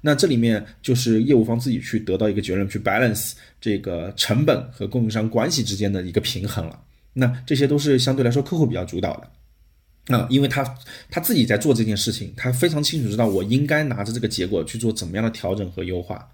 [0.04, 6.78] 那这里面就是业务方自己去得到一个结论，去 balance 这个成本和供应商关系之间的一个平衡了。
[7.14, 10.64] 那这些都是相对来说客户比较主导的，啊，因为他
[11.08, 16.28] 他自己在做这件事情，他非常清楚知道我应该拿着这个结果去做怎么样的调整和优化。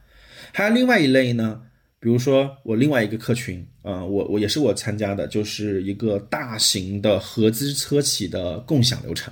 [0.52, 1.60] 还有另外一类呢，
[2.00, 9.30] 比如说我另外一个客群，啊，我我也是我参加的，就是一个大型的合资车企的共享流程。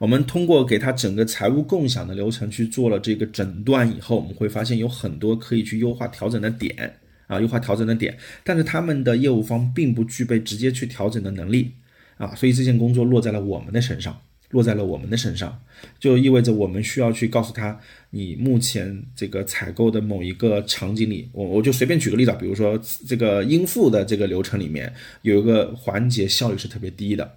[0.00, 11.72] 我们通过给他整个财务共享的流程去做了这个诊断以后，我们会发现有很多可以去优化调整的点啊，优化调整的点，但是他们的业务方并不具备直接去调整的能力
[12.16, 14.18] 啊，所以这件工作落在了我们的身上。
[14.50, 15.62] 落在了我们的身上，
[16.00, 17.78] 就意味着我们需要去告诉他，
[18.10, 27.32] 你目前这个采购的某一个场景里，我我就随便举个例子啊，比如说这个应付的这个流程里面有一个环节效率是特别低的，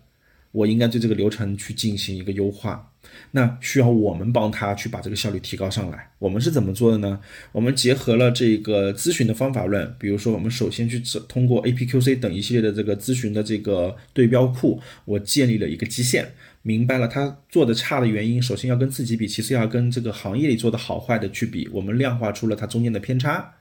[0.53, 2.89] 我应该对这个流程去进行一个优化。
[3.31, 6.09] 那需要我们帮他去把这个效率提高上来。
[6.19, 7.19] 我们是怎么做的呢？
[7.51, 23.53] 我们结合了这个咨询的方法论，比如说我们首先去通过 APQC 等一系列的这个咨询的这个对标库，我建立了一个基线，明白了他做的差的原因，首先要跟自己比，其次要跟这个行业里做的好坏的去比，我们量化出了它中间的偏差。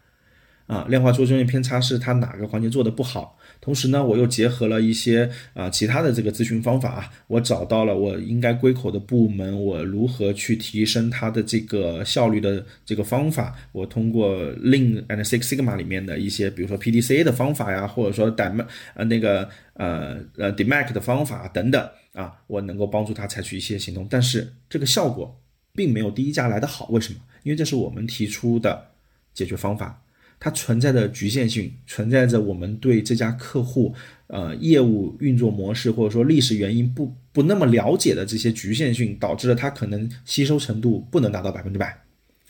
[0.68, 3.36] 啊，量化出中间偏差是它哪个环节做的不好。
[3.62, 13.56] 同时呢，我又结合了一些啊其他的这个咨询方法啊，我找到了我应该归口的部门，我如何去提升它的这个效率的这个方法。
[13.70, 24.04] 我通过 Lean and Six Sigma 里面的一些，比如说 PDCA 的方法呀，或者说 d m 呃那个呃呃 DMAC 的方法等等啊，我能够帮助他采取一些行动。
[24.10, 25.40] 但是这个效果
[25.72, 27.20] 并没有第一家来的好，为什么？
[27.44, 28.88] 因为这是我们提出的
[29.32, 30.01] 解决方法。
[30.44, 33.94] 它存在的局限性，存在着我们对这家客户，
[34.26, 41.96] 呃，业务运作模式或者说历史原因不不那么了解的这些局限性，导致了它可能吸收程度不能达到百分之百。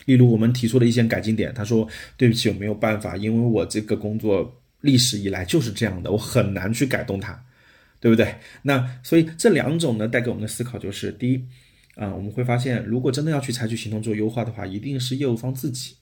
[0.05, 7.39] 例如，我们提出的一些改进点，他说：“对不起，我没有办法，因为我这个工作历史以来就是这样的，我很难去改动它，
[7.99, 11.45] 对不对？”那所以这两种呢，带给我们的思考就是：第一，
[11.93, 15.97] 啊，我们会发现，如果真的要去采取行动做优化的话，一定是业务方自己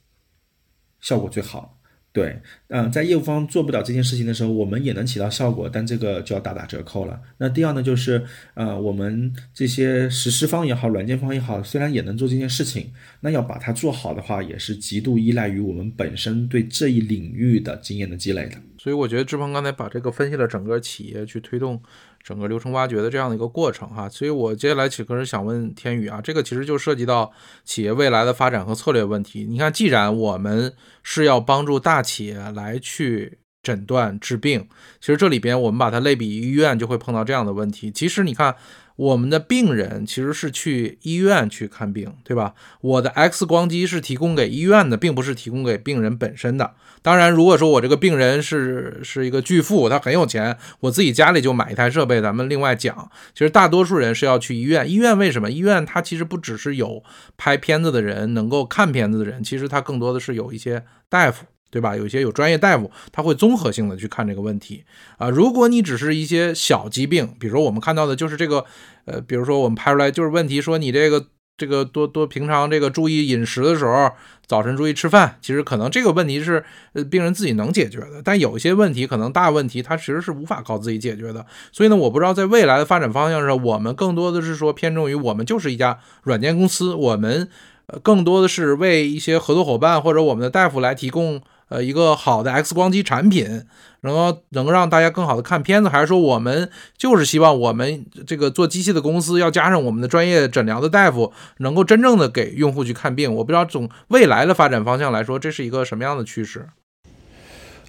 [1.01, 1.81] 效果最好。
[2.13, 7.17] 对，嗯，在业务方做不了这件事情的时候，我们也能起到效果，但这个就要大打折扣了。
[7.38, 8.21] 那第二呢，就是
[8.54, 18.58] 呃，我们这些实施方也好，软件方也好，虽然也能做这件事情，那要把它做好的话，也是极度依赖于我们本身对这一领域的经验的积累的。
[18.78, 21.82] 所以我觉得志鹏刚才把这个分析了整个企业去推动。
[22.24, 27.32] 整个流程挖掘的这样的一个过程哈，所以我接下来其实想问天宇啊，这个其实就涉及到
[27.64, 29.46] 企业未来的发展和策略问题。
[29.46, 34.68] 你看，既然我们是要帮助大企业来去诊断治病，
[35.00, 37.92] 其实这里边我们把它类比医院，就会碰到这样的问题。
[37.92, 38.56] 其实你看。
[39.02, 42.54] 我们的病人其实是去医院去看病，对吧？
[42.82, 46.76] 我的 X 光机是提供给医院的，并不是提供给病人本身的。
[47.02, 53.10] 当然，如果说我这个病人是是一个巨富，他很有钱，我自己家里就买一台设备，咱们另外讲。
[53.34, 54.88] 其实大多数人是要去医院。
[54.88, 55.50] 医院为什么？
[55.50, 57.04] 医院它其实不只是有
[57.38, 61.48] 拍片子的人，能够看片子的人，其实它更多的是有一些大夫。
[61.72, 61.96] 对吧？
[61.96, 64.84] 有一些有专业大夫，他会综合性的去看这个问题
[65.18, 65.30] 啊。
[65.30, 68.66] 如果你只是一些小疾病，比如说我们看到的就是这个，
[69.06, 74.12] 呃，比如说我们拍出来就是问题，说你这个这个多多平常这个注意饮食的时候，
[74.48, 81.46] 早晨注意吃饭，其实可能这个问题是呃病人自己能解决的，但有些问题可能大问题它其实是无法靠自己解决的。
[81.72, 87.48] 所以呢，我不知道在未来的发展方向上，我们更多的是说偏重于我们就是一家软件公司，我们
[87.88, 93.64] 呃更多的是为一些合作伙伴或者我们的大夫来提供呃一个好的 X 光机产品。
[94.04, 103.32] 能够能让大家更好的看片子，还是说我们就是希望我们这个做机器的公司要加上我们的专业诊疗的大夫，能够真正的给用户去看病？
[103.36, 106.70] 我不知道从未来的发展方向来说，这是一个什么样的趋势？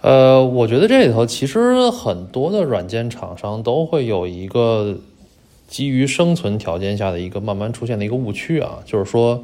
[0.02, 4.98] 呃，我觉得这里头其实很多的软件厂商都会有一个
[5.66, 9.42] 基于生存条件下的一个慢慢出现的一个误区啊，就是说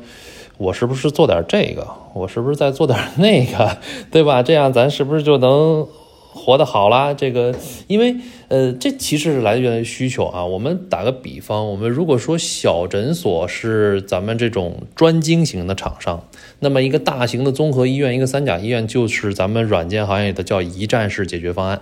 [0.58, 3.78] 我是不是做点这个，我是不是再做点那个，
[4.10, 4.42] 对吧？
[4.42, 5.86] 这样咱是不是就能？
[6.30, 7.52] 活得好啦，这个，
[7.88, 8.14] 因为
[8.46, 10.44] 呃，这其实是来源于需求啊。
[10.44, 16.22] 我们打个比方，我们如果说小诊所是咱们这种专精型的厂商，
[16.60, 21.80] 那么一个大型的综合医院，一个三甲医院，就是咱们软件行业里的叫一站式解决方案，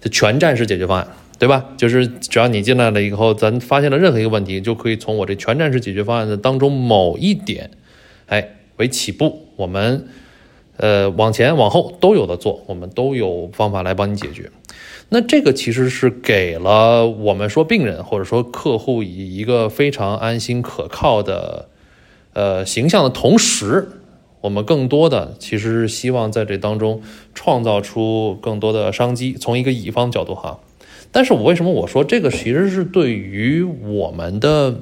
[0.00, 1.64] 就全站式解决方案，对吧？
[1.76, 7.70] 就是只要你进来了以后，咱发现了任何一个问题，就可以从我这全站式解决方案的当中某一点，
[8.26, 10.08] 哎，为起步，我们。
[10.78, 14.50] 呃，往前往后都有的做，我们都有方法来帮你解决。
[15.10, 21.68] 那这个其实是给了我们说病人或者说客户以一个非常安心可靠的
[22.32, 23.90] 呃形象的同时，
[24.40, 27.02] 我们更多的其实是希望在这当中
[27.34, 29.34] 创造出更多的商机。
[29.34, 30.58] 从一个乙方角度哈，
[31.12, 34.80] 但是我为什么我说这个其实是对于我们的。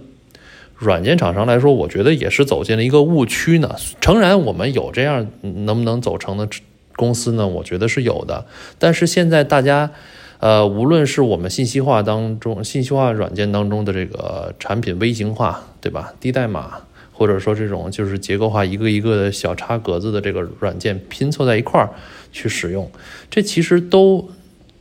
[0.81, 3.77] 软件厂商来说，我觉得也是走进了一个误区呢。
[4.01, 6.49] 诚然，我们有这样能不能走成的
[6.97, 7.47] 公司呢？
[7.47, 8.47] 我觉得是有的。
[8.79, 9.91] 但是现在大家，
[10.39, 16.15] 呃，无论是我们信息化当中、信息化软件当中的这个产品微型化，对吧？
[16.19, 16.79] 低代码，
[17.13, 21.91] 或者说这种就是结构化一个一个的小插格子的这个软件拼凑在一块儿
[22.33, 22.91] 去使用，
[23.29, 24.31] 这其实都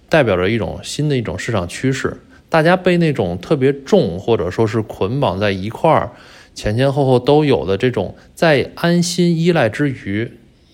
[0.07, 2.15] 代表着一种新的一种市场趋势。
[2.49, 6.11] 大家被那种特别重或者说是捆绑在一块儿，
[6.55, 10.31] 前前后后都有的这种，在安心依赖之余，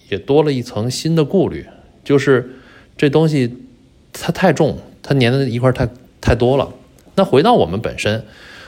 [0.09, 1.65] 也多了一层新的顾虑，
[2.03, 2.49] 就是
[2.95, 3.53] 这东西
[4.13, 5.89] 它太重，它粘在一块儿太
[6.21, 6.71] 太多了。
[7.15, 8.23] 那回到我们本身，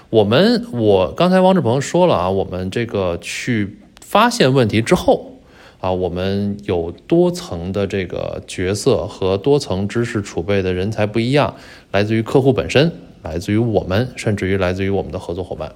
[0.10, 5.37] 我们我刚才汪志鹏说了啊，我们这个去发现问题之后。
[5.80, 11.56] 啊，我们有多层的这个角色和多层知识储备的人才不一样，
[11.92, 15.72] 来自于客户本身，来自于我们，甚至于来自于我们的合作伙伴。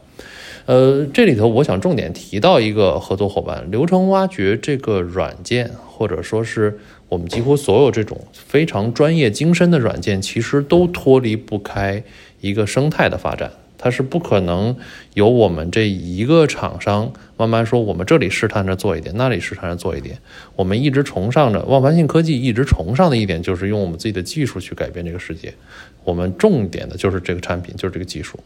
[0.65, 12.03] 呃，这里头我想重点提到一个合作伙伴，流程挖掘这个软件，或者说是我们几乎所有这种非常专业精深的软件，其实都脱离不开
[12.41, 13.51] 一个生态的发展。
[13.83, 14.77] 它是不可能
[15.15, 20.19] 由我们这一个厂商慢慢说，我们这里试探着做一点，那里试探着做一点。
[20.55, 25.55] 我们一直崇尚着万凡信科技，一直崇尚的一点就是用我们自己的技术去改变这个世界。
[26.03, 28.39] 我们重点的就是这个产品，就是这个技术。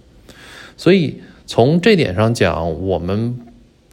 [0.77, 3.37] 所以从这点上讲，我们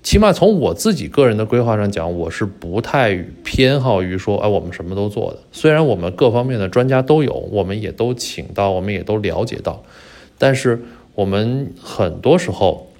[0.05, 5.41] 起码从我自己个人的规划上讲，我是不太偏好于说，哎，我们什么都做的。
[5.51, 9.83] 虽然我们各方面的专家都有，我们也都请到，我们也都了解到，
[10.39, 10.81] 但是。
[11.15, 12.91] 我们很多时候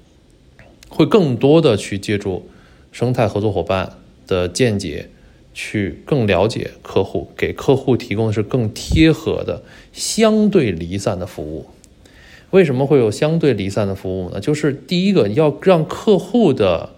[0.89, 2.47] 会更多的去借助
[2.91, 3.93] 生态合作伙伴
[4.27, 5.09] 的见解，
[5.53, 11.65] 去更了解客户，给客户提供的是更贴合的、相对离散的服务。
[12.51, 14.39] 为什么会有相对离散的服务呢？
[14.39, 16.91] 就是第一个要让客户的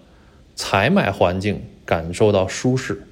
[0.53, 3.03] 采买环境感受到舒适，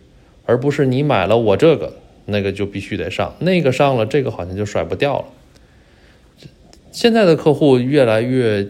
[0.46, 1.94] 而不是你买了我这个
[2.26, 5.26] 那个就必须得上，那个上了这个好像就甩不掉了。
[6.93, 8.67] 现在的客户越来越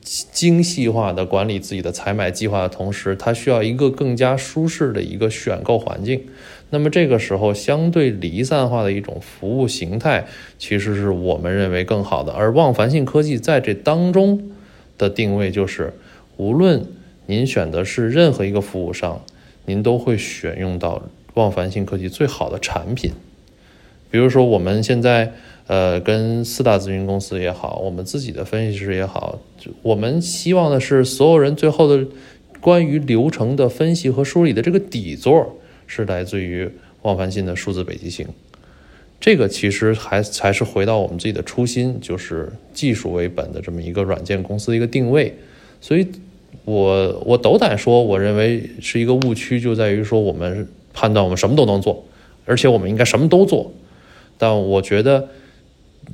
[0.00, 6.22] 精细化的管理自己的采买计划的同时，他需要一个更加舒适的一个选购环境。
[6.70, 10.26] 那么这个时候，相对离散化的一种服务形态，
[10.58, 12.32] 其实是我们认为更好的。
[12.32, 14.50] 而望凡信科技在这当中
[14.96, 15.92] 的定位就是，
[16.38, 16.86] 无论
[17.26, 19.22] 您选的是任何一个服务商，
[19.66, 21.02] 您都会选用到
[21.34, 23.12] 望凡信科技最好的产品。
[24.10, 25.34] 比如说我们现在。
[25.66, 29.38] 呃，跟四大咨询公司也好，我们自己的分析师也好，
[29.80, 32.06] 我们希望的是所有人最后的
[32.60, 35.56] 关于流程的分析和梳理的这个底座
[35.86, 38.28] 是来自于望凡信的数字北极星。
[39.18, 45.34] 这个其实还才是回到我们自己的初心，就是技术为本的这么一个软件公司的一个定位。
[45.80, 46.06] 所以，
[46.66, 52.04] 我我斗胆说，我认为是一个误区，就在于说我们判断我们什么都能做，
[52.44, 53.72] 而且我们应该什么都做。
[54.36, 55.26] 但我觉得。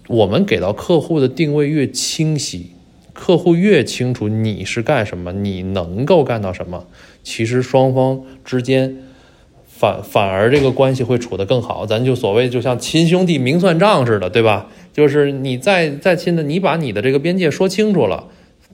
[0.09, 2.71] 我们给到客户的定位越清晰，
[3.13, 6.87] 客户越清楚你是干什么，你能够干到什么，
[7.23, 8.97] 其实双方之间
[9.67, 11.87] 反反而这个关系会处得更好。
[11.87, 14.69] 咱就所谓就像亲兄弟明算账似的，对吧？
[14.93, 18.27] 就是你再再亲的，你把你的这个边界说清楚了，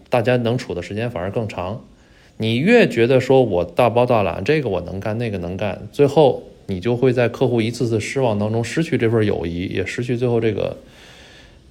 [0.08, 1.84] 大家能处的时间反而更长。
[2.38, 10.76] 你越觉得说我大包大揽，这个我能干，那个能干，最后你就会在客户一次次失望当中失去这份友谊，也失去最后这个，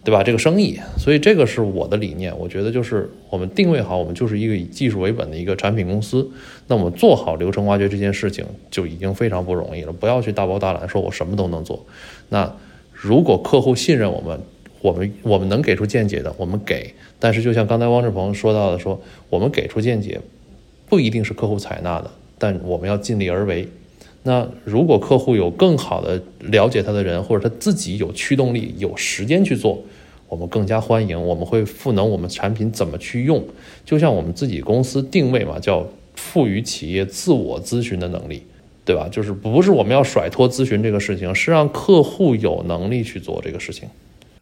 [0.06, 0.24] 对吧？
[0.24, 0.80] 这个生意。
[0.97, 2.32] 所以这个是我的理念。
[2.39, 6.30] 我觉得就是我们定位好，我们就是一个以技术为本的一个产品公司。
[6.68, 9.91] 那我们做好流程挖掘这件事情就已经非常不容易了。
[9.91, 11.86] 不要去大包大揽，说我什么都能做。
[12.30, 12.56] 那
[12.93, 14.39] 如果客户信任我们，
[14.82, 16.93] 我们我们能给出见解的，我们给。
[17.20, 20.22] 但是就像刚才汪志鹏说到的，说我们给出见解。
[20.88, 23.68] 不一定是客户采纳的，但我们要尽力而为。
[24.28, 29.80] 那如果客户有更好的了解他的人，或者他自己有驱动力、有时间去做，
[30.28, 31.21] 我们更加欢迎。
[31.21, 33.45] 我们会赋能我们产品怎么去用，
[33.86, 38.41] 就像我们自己公司定位嘛，叫赋予企业自我咨询的能力，
[38.84, 39.07] 对吧？
[39.11, 43.88] 就是不是我们要甩脱咨询这个事情，是让客户有能力去做这个事情。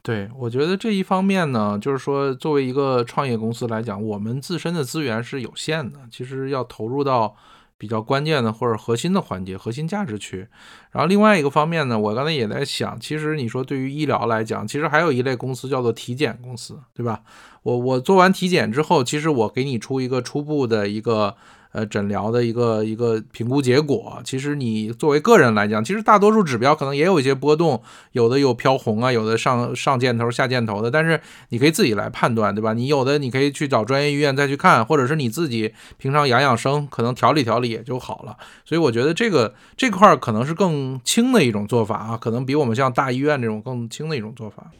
[0.02, 7.36] 对，我觉得这一方面呢，就是说，作为一个创业公司来讲，我们自身的资源是有限的，其实要投入到
[7.84, 10.48] 比较关键的或者核心的环节、核心价值区。
[10.92, 17.24] 然后另外一个方面呢，我刚才也在想，其实你说对于医疗来讲，其实还有一类公司叫做体检公司，对吧？
[17.64, 21.36] 我我做完体检之后，其实我给你出一个初步的一个。
[21.74, 31.20] 呃，诊疗的一个一个评估结果，其实你作为个人来讲，其实大多数指标可能也有一些波动，有的有飘红啊，有的上上箭头下箭头的，但是
[31.50, 32.74] 你可以自己来判断，对吧？
[32.74, 38.38] 你有的你可以去找专业医院再去看，或者是你自己平常养养生，可能调理调理也就好了。
[38.64, 44.72] 所以我觉得这个这块可能是更轻的一种做法啊，可能比我们像大医院这种更轻的一种做法。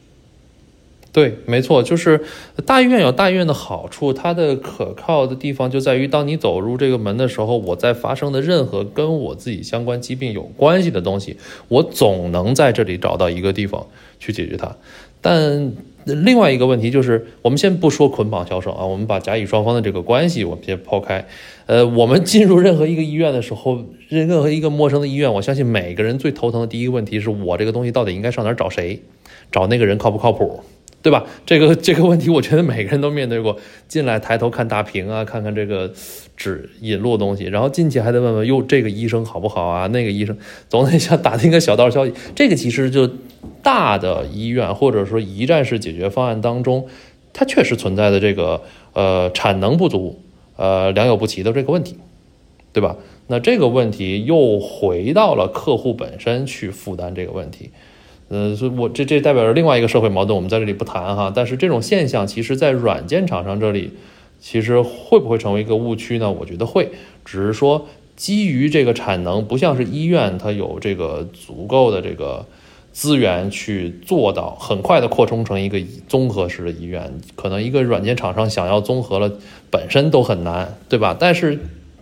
[1.14, 2.20] 对，没错，就是
[2.66, 11.36] 大医院有大医院的好处，它的可靠的地方就在于，当你走入这个门的时候，我在发生的任何跟我自己相关疾病有关系的东西，
[11.68, 13.86] 我总能在这里找到一个地方
[14.18, 14.74] 去解决它。
[15.20, 15.72] 但
[16.04, 21.24] 另外一个问题就是，我们先不说捆绑销售啊，我们把甲乙双方的这个关系我们先抛开。
[21.66, 29.00] 呃，我们进入任何一个医院的时候，任何一个陌生的医院，我相信每个人最头疼的第一个问题是我这个东西到底应该上哪儿找谁，
[29.52, 30.64] 找那个人靠不靠谱？
[31.04, 31.22] 对吧？
[31.44, 33.58] 这个这个问题，我觉得每个人都面对过。
[33.86, 35.92] 进来抬头看大屏啊，看看这个
[36.34, 39.86] 纸引路的东西，然后进去还得问问，哟，这个医生好不好啊？
[39.88, 40.34] 那个医生
[40.70, 42.14] 总得想 打听个小道消息。
[42.34, 43.06] 这个其实就
[43.62, 46.86] 大的医院或者说一站式解决方案当中，
[47.34, 48.62] 它确实存在的这个
[48.94, 50.18] 呃产能不足、
[50.56, 51.98] 呃良莠不齐的这个问题，
[52.72, 52.96] 对吧？
[53.26, 57.68] 那这个问题又回到了客户本身去负担这个问题。
[58.28, 61.30] 呃，所以我这这代表着另外一个社会矛盾，我们在这里不谈哈。
[61.32, 63.90] 但是这种现象，其实在软件厂商这里，
[64.40, 66.32] 其实会不会成为一个误区呢？
[66.32, 66.90] 我觉得会，
[67.22, 72.46] 只是说基于这个产能，不像是医院，它有这个足够的这个
[72.92, 77.12] 资源去做到很快的扩充成一个综合式的医院。
[77.36, 79.30] 可能一个软件厂商想要综合了，
[79.70, 81.14] 本身都很难，对吧？
[81.20, 81.58] 但是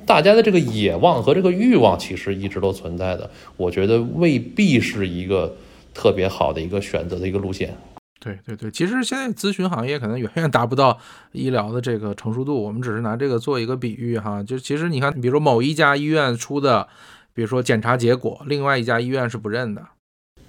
[0.06, 3.28] 大家的这个野望和这个欲望，其实一直都存在的。
[3.56, 5.56] 我觉得未必是一个。
[5.94, 7.76] 特别好的一个选择的一个路线，
[8.20, 10.98] 对对对，其实现在咨询行业可能远远达不到
[11.32, 16.88] 医疗的这个成熟度，我们只是拿这个做一个比喻哈，就其实你看，比如说某一家医院出的，
[17.34, 19.82] 比如说检查结果，另外一家医院是不认的，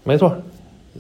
[0.04, 0.44] 没错，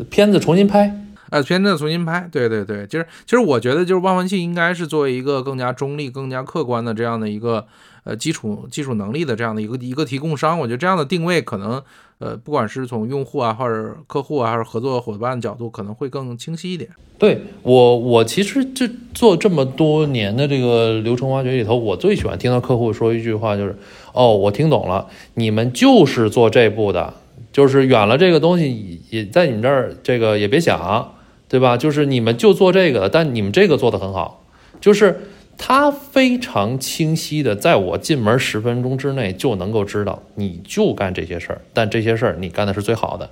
[0.09, 7.67] 片子重新拍，呃，片子重新拍，对对对，其实其实我觉得就是万文器应该是作为一个更加中立、更加客观的这样的一个
[8.03, 11.81] 呃基础技术能力的这样的一个一个提供商，我觉得这样的定位可能。
[12.19, 16.89] 呃，不管是从用户啊，或者客户啊，还是合作伙伴的角度，可能会更清晰一点。
[17.19, 23.75] 对我，我其实就做这么多年的这个流程挖掘里头，我最喜欢听到客户说一句话，就是
[24.13, 27.13] “哦，我听懂了，你们就是做这步的，
[27.51, 31.13] 就是远了这个东西也在你们这儿，这个也别想，
[31.49, 31.75] 对吧？
[31.75, 34.45] 就是你们就做这个，但你们这个做的很好，
[34.79, 35.19] 就是。”
[35.57, 43.29] 他非常清晰的，在我进门十分钟之内就能够知道，你就干这些事儿，但这些事儿你干的是最好的，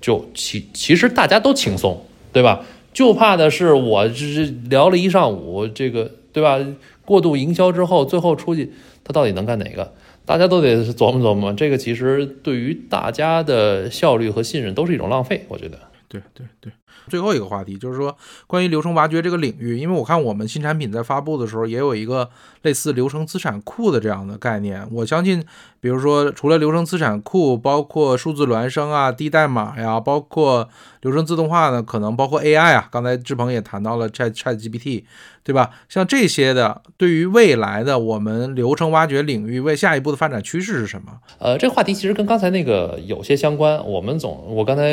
[0.00, 2.64] 就其其实大家都轻松，对吧？
[2.92, 6.58] 就怕的是我这是聊了一上午，这个对吧？
[7.04, 8.72] 过度营销之后，最后出去
[9.04, 9.92] 他到底能干哪个？
[10.24, 11.52] 大家都得琢磨琢磨。
[11.52, 15.78] 这个其实对于大家的效率和信任都是一种浪费，我觉得。
[16.08, 16.72] 对对对。
[17.08, 22.28] 最后一个话题就是说关于流程挖掘这个领域，因为我看我们新产品在发布的时候也有一个
[22.62, 24.86] 类似流程资产库的这样的概念。
[24.90, 25.44] 我相信，
[25.80, 30.68] 比如说除了流程资产库，包括数字孪生啊、低代码呀，包括
[31.06, 32.88] 流程自动化呢，可能包括 AI 啊。
[32.90, 35.04] 刚才志鹏也谈到了 Chat Chat GPT，
[35.44, 35.70] 对吧？
[35.88, 41.12] 像这些的，对于未来的我们流程挖掘领域，为下一步的发展趋势是什么？
[41.38, 43.86] 呃，这个话题其实跟刚才那个有些相关。
[43.86, 44.90] 我们总我刚才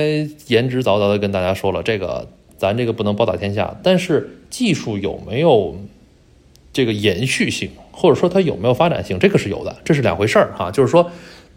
[0.48, 5.76] 言之凿凿的跟大家说了，这个咱这个不能包打天下，但是技术有没有
[6.72, 10.70] 这个延续性，或者说它有没有发展性，这个是有的，这是两回事儿哈。
[10.70, 11.10] 就是说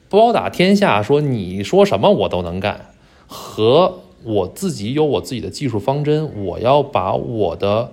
[0.08, 2.86] 包打天下，说你说什么我都能干，
[3.26, 7.92] 和我自己有我自己的技术方针，我要把我的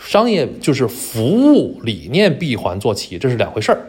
[0.00, 3.88] 商业就是服务理念闭环做齐，这是两回事儿，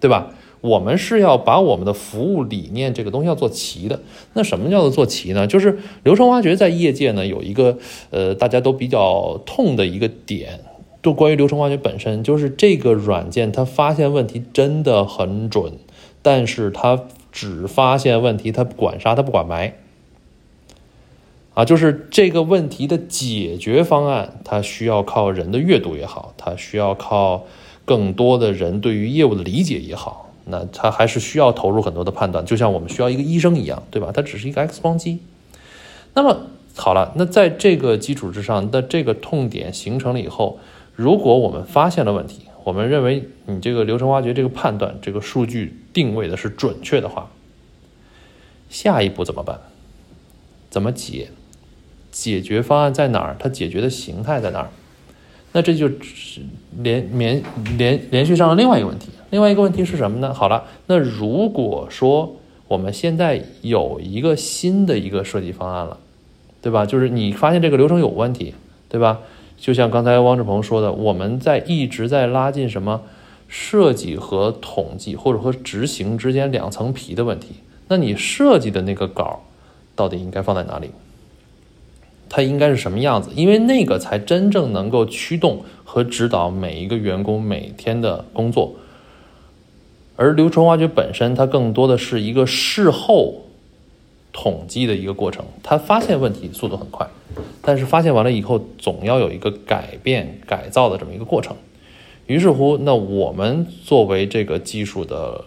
[0.00, 0.34] 对吧？
[0.62, 4.00] 我们是要把我们的服务理念这个东西要做齐的。
[4.32, 5.46] 那什么叫做做齐呢？
[5.46, 7.76] 就是流程挖掘在业界呢有一个
[8.08, 10.60] 呃大家都比较痛的一个点，
[11.02, 15.74] 就关于流程挖掘本身，就是这个软件它发现问题真的很准，
[16.22, 16.98] 但是它
[17.30, 19.74] 只发现问题，它管杀，它不管埋。
[21.54, 27.46] 啊，就是这个问题的解决方案，它需要靠人的阅读也好，它需要靠
[27.84, 30.32] 更多的人对于业务的理解也好。
[30.46, 34.10] 那它还是需要投入很多的判断，就像我们需要一个医生一样，对吧？
[34.12, 35.20] 它只是一个 X 光机。
[36.12, 40.58] 那么好了，那在这个基础之上，那这个痛点形成了以后，
[40.94, 47.30] 如果我们发现了问题，我们认为你这个流程挖掘这个判断，这个数据定位的是准确的话，
[48.68, 49.60] 下一步怎么办？
[50.68, 51.28] 怎么解？
[52.14, 53.34] 解决方案在哪儿？
[53.40, 54.70] 它解决的形态在哪儿？
[55.50, 56.40] 那这就是
[56.78, 57.42] 连连
[57.76, 59.08] 连连续上了另外一个问题。
[59.30, 60.32] 另外一个问题是什么呢？
[60.32, 62.36] 好了，那如果说
[62.68, 65.98] 我们现在有一个新的一个设计方案了，
[66.62, 66.86] 对吧？
[66.86, 68.54] 就是你发现这个流程有问题，
[68.88, 69.20] 对吧？
[69.56, 73.02] 就像刚才汪志鹏说的，我们在一直在拉近什么
[73.48, 77.56] 设计和统计或者和执行之间两层皮的问题。
[77.88, 79.42] 那你设计的那个稿
[79.94, 80.90] 到底应该放在哪里？
[82.36, 83.30] 它应该是什么样子？
[83.36, 88.74] 因为那个才真正能够驱动和指导每一个员工每天的工作。
[90.16, 93.42] 而流程挖掘本身，它更多的是一个事后
[94.32, 95.44] 统计的一个过程。
[95.62, 97.06] 它发现问题速度很快，
[97.62, 101.54] 但是发现完了以后，总要有一个改变、改造的这么一个过程。
[102.26, 105.44] 于是乎，那我们作为这个技术的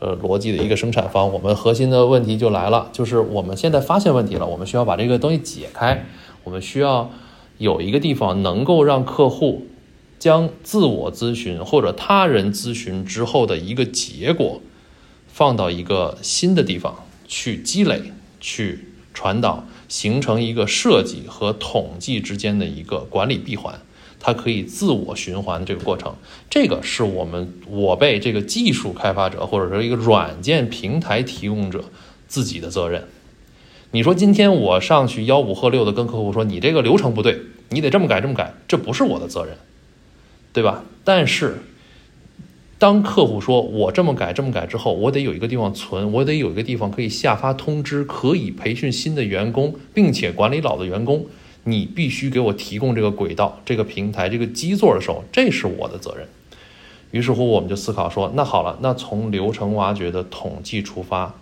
[0.00, 6.04] 呃逻辑的一个生产方，我们核心的问题就来了，就是我们现在发现问题了，我们需要把这个东西解开，
[6.42, 7.10] 我们需要
[7.58, 9.66] 有一个地方能够让客户。
[10.18, 14.60] 将自我咨询或者他人咨询之后的一个结果，
[15.26, 18.84] 放到一个新的地方去积累、去
[19.14, 23.80] 传导，形成一个设计和统计之间的一个管理闭环，
[24.20, 26.14] 它可以自我循环这个过程。
[26.48, 31.86] 这个是我们我被这个技术开发者或者说一个软件平台提供者
[32.28, 33.08] 自己的责任。
[33.90, 37.40] 你说今天我上去吆五喝六的跟客户说你这个流程不对，
[37.70, 39.56] 你得这么改这么改，这不是我的责任。
[40.52, 40.82] 对吧？
[41.04, 41.58] 但是，
[42.76, 51.24] 当客户说我这么改这么改之后，我得有一个地方存，我得有一个地方可以下发通知，可以培训新的员工，并且管理老的员工。
[51.64, 56.26] 你必须给我提供这个轨道、这个平台、这个基座的时候，这是我的责任。
[57.10, 61.34] 于是乎，我们就思考说，那好了，那从流程挖掘的统计出发，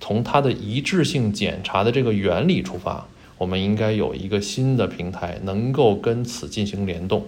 [0.00, 3.06] 从它的一致性检查的这个原理出发，
[3.38, 7.26] 我们应该有一个新的平台，能够跟此进行联动。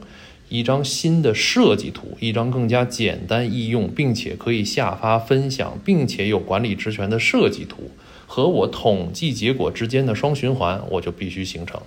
[0.48, 7.90] 一张新的设计图，一张更加简单易用，并且可以下发分享，并且有管理职权的设计图，
[8.26, 11.80] 和我统计结果之间的双循环，我就必须形成。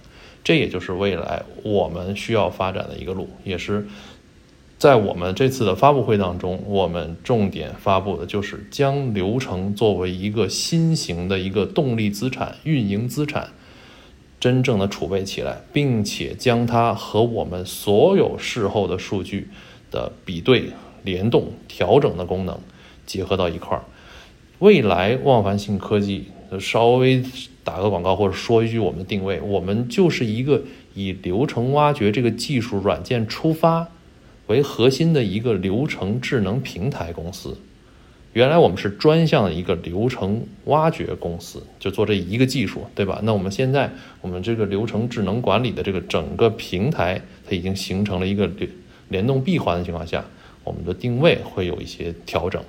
[0.48, 3.86] 这也就是未来我们需要发展的一个路，也是
[4.78, 13.50] 在我们这次的发布会当中，我们重点发布的就是将流程作为一个新型的一个动力资产、运营资产。
[14.40, 19.50] 真正的储备起来，并且将它和我们所有事后的数据
[19.92, 20.72] 的比对、
[21.04, 22.58] 联动、调整的功能
[23.06, 23.84] 结合到一块儿。
[24.60, 26.28] 未来望凡信科技
[26.58, 27.22] 稍微
[27.68, 30.62] 打个广告或者说一句我们的定位，我们就是一个
[30.96, 33.90] 以流程挖掘这个技术软件出发
[34.48, 37.58] 为核心的一个流程智能平台公司。
[38.32, 43.20] 原来我们是专项的一个流程挖掘公司，就做这一个技术，对吧？
[43.24, 43.92] 那我们现在
[44.22, 48.70] 我们这个流程智能管理的这个整个平台，它已经形成了一个联
[49.10, 50.24] 联动闭环的情况下，
[50.64, 52.64] 我们的定位会有一些调整，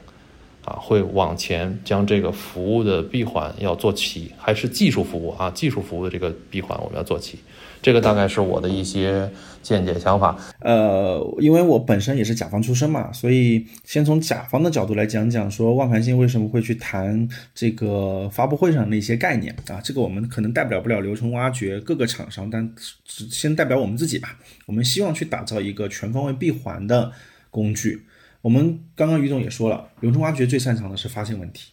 [0.68, 5.50] 啊，会往前将这个服务的闭环要做齐，还是技术服务啊？
[5.50, 7.38] 技术服务的这个闭环我们要做齐，
[7.80, 9.30] 这个大概是我的一些
[9.62, 10.38] 见解想法。
[10.60, 19.80] 呃，因为我本身也是甲方出身嘛，所以先从甲方的角度来讲讲，说万盘星为什么会去谈这个发布会上的一些概念啊？
[19.82, 22.70] 这个我们可能代表不了流程挖掘各个厂商，但
[23.06, 24.36] 只先代表我们自己吧。
[24.66, 27.10] 我们希望去打造一个全方位闭环的
[27.50, 28.02] 工具。
[28.40, 31.72] 我们刚刚于总也说了，流程挖掘最擅长的是发现问题。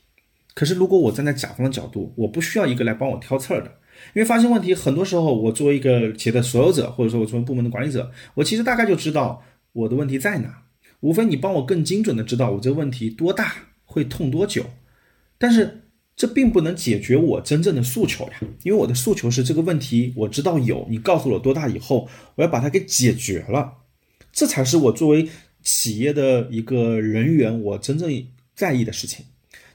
[0.54, 3.70] 可是如果我站在甲方的角度，我不需要一个来帮我挑刺儿的，
[4.14, 9.44] 因为发现问题很多时候，我作为一个企业的所有者，或者说我作为部门的管理者，我其实大概就知道
[9.74, 10.64] 我的问题在哪，
[11.02, 13.54] 无非你帮我更精准的知道我这个问题多大，
[13.84, 14.66] 会痛多久。
[15.38, 15.84] 但是
[16.16, 23.74] 这并不能解决我真正的诉求呀，因为我的诉求是这个问题我知道有，你告诉我多大以后，我要把它给解决了，
[24.32, 25.28] 这才是我作为。
[25.66, 28.10] 企业的一个人员，我真正
[28.56, 29.26] 在意的事情，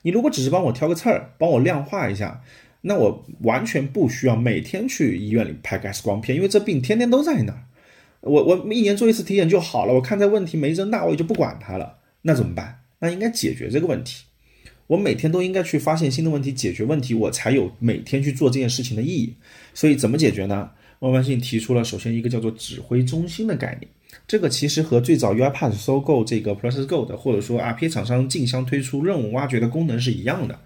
[0.00, 2.42] 你如果只是帮我挑个刺儿，帮我量化一下，
[2.82, 7.64] 那我完全不需要每天去医院里拍个 X 光片，因为这病天天都在那儿。
[8.20, 11.98] 我我一年做一次体检就好了，我看这问题没增大，我也就不管它了。
[12.22, 12.82] 那怎么办？
[13.00, 14.24] 那应该解决这个问题。
[14.86, 19.34] 我每天都应该去发现新的问题，解决问题，我才有每天去做这件事情的意义。
[19.74, 20.70] 所以怎么解决呢？
[21.00, 23.90] 万万信提出了首先一个叫做指挥中心的概念。
[24.26, 30.58] 这个其实和最早 UiPath 收购这个 Process Go 的，或者说 RPA 厂商竞相推出任务挖掘的功能是一样的。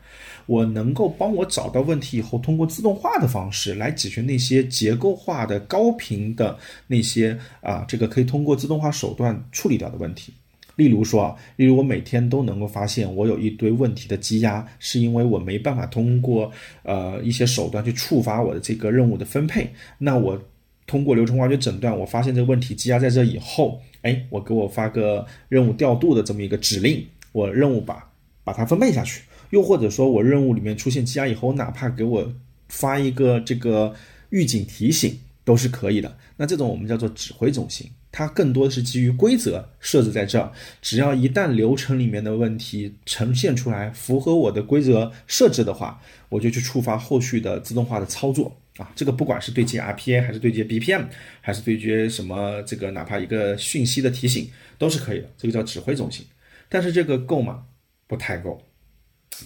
[0.47, 10.35] 我能够帮我找到问题以后，通过自动化的方式来解决那些结构化的、高频的那些啊，这个可以通过自动化手段处理掉的问题。
[10.77, 19.73] 例如说啊，例如我每天都能够发现我有一堆问题的积压，是因为我没办法通过呃一些手段去触发我的这个任务的分配。
[19.99, 20.39] 那我。
[20.87, 28.11] 通过流程挖掘诊断，我发现这个问题积压在这以后，哎，我给我发个任务调度的这么一个指令，我任务把
[28.45, 29.23] 把它分配下去。
[29.51, 32.33] 又或者说我任务里面出现积压以后，哪怕给我
[32.69, 33.95] 发一个这个
[34.31, 36.17] 预警提醒都是可以的。
[36.37, 40.51] 那这种我们叫做指挥中心，它更多的是基于规则设置在这儿，
[40.83, 48.57] 只要一旦流程里面的问题呈现出来，符合我的规则设置的话，我就去触发后续的自动化的操作。
[48.79, 51.07] 啊，这个不管是对接 RPA 还是对接 BPM，
[51.41, 55.31] 还是对接什么这个，哪怕一个讯息的提醒都是可以的。
[55.39, 56.27] 这个叫指挥中心，
[56.69, 57.67] 但是这个够吗？
[58.07, 58.61] 不太够，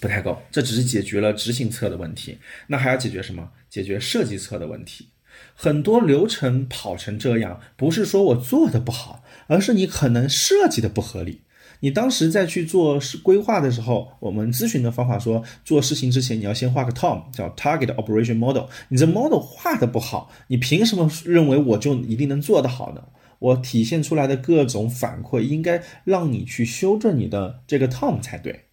[0.01, 0.41] 不太够。
[0.51, 3.51] 这只是解决了执行侧的问题，那还要解决什么？
[3.69, 5.09] 解决设计侧的问题。
[5.53, 11.41] 很多流程跑成这样，不是说我做的不好，而是你可能设计的不合理。
[11.81, 18.65] 你当时在去做规划的时候，我们咨询的方法说，做事情之前你要先画个 TOM，叫 Target Operation Model。
[18.89, 23.03] 你这 model 画的不好，你凭什么认为我就一定能做得好呢？
[23.39, 28.65] 我体现出来的各种反馈应该让你去修正你的这个 TOM 才对。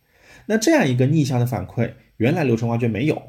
[0.47, 3.23] 那这样一个逆向的反馈，原来流程挖掘没有。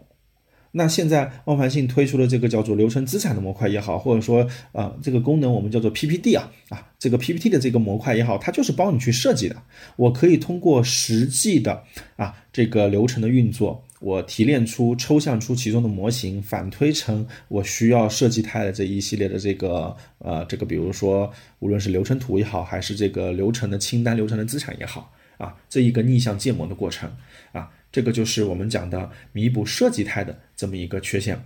[0.72, 9.55] 那现在万盘信推出的这个叫做流程资产的模块也好，或者说啊这个功能我们叫做 PPD 啊啊这个 PPT 的这个模块也好，它就是帮你去设计的。
[9.95, 11.84] 我可以通过实际的
[12.15, 27.09] 啊这个流程的运作，我提炼出抽象出其中的模型，反推成我需要设计态的这一系列的这个呃这个比如说无论是流程图也好，还是这个流程的清单、流程的资产也好啊这一个逆向建模的过程
[27.51, 27.72] 啊。
[27.91, 31.41] 这个就是我们讲的弥补设计态的这么一个缺陷，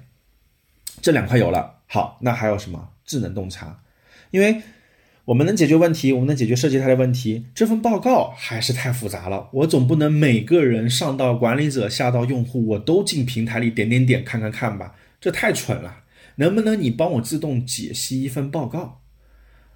[1.02, 3.84] 这两块有了，好，那还有什么智能洞察？
[4.32, 4.62] 因为
[5.26, 9.50] 我们能解决问题，我们能解决设计态的问题，这份报告还是太复杂了。
[9.54, 16.04] 我总不能每个人上到管理者，下到用户，我都进平台里点点点看看看吧，这太蠢了。
[16.36, 19.01] 能不能你帮我自动解析一份报告？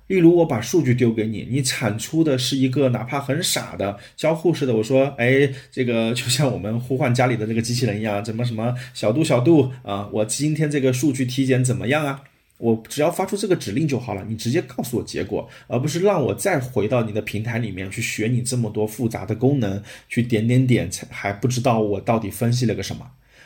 [0.08, 4.76] 例如，我把数据丢给你，你产出的是一个哪怕很傻的交互式的。
[4.76, 10.08] 我说，哎，这个就像我们呼唤家里的那个机器人一样，怎么什么小度小度啊？
[10.14, 12.22] 我今天这个数据体检怎么样啊？
[12.58, 23.06] 我只要发出这个指令就好了，你直接告诉我结果，而不是让我再回到你的平台里面去学你这么多复杂的功能，去点点点，还不知道我到底分析了个什么。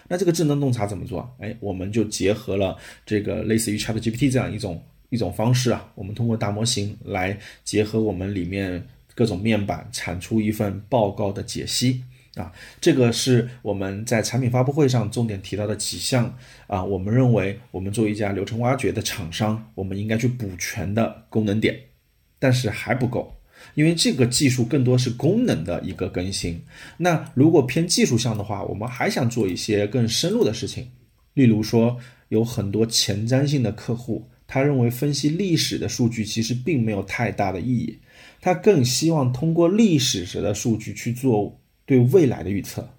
[0.10, 1.34] 那这个智能洞察怎么做？
[1.39, 4.84] 哎，我们就结合了这个类似于 ChatGPT 这样一种。
[5.10, 12.03] 一种方式啊，我们通过大模型来结合我们里面各种面板，产出一份报告的解析
[12.36, 12.51] 啊。
[12.80, 16.38] 这个是我们在产品发布会上重点提到的几项
[16.68, 16.84] 啊。
[16.84, 21.78] 我们认为，我们作为一家流程挖掘的厂商，我们应该去补全的功能点，
[22.38, 23.36] 但是还不够，
[23.74, 26.62] 因为这个技术更多是功能的一个更新。
[26.97, 30.91] 那如果偏技术项的话，我们还想做一些更深入的事情，
[31.34, 31.97] 例如说，
[32.28, 34.30] 有很多前瞻性的客户。
[34.52, 38.00] 他认为分析历史的数据其实并没有太大的意义，
[38.41, 42.89] 他更希望通过历史时的数据去做对未来的预测，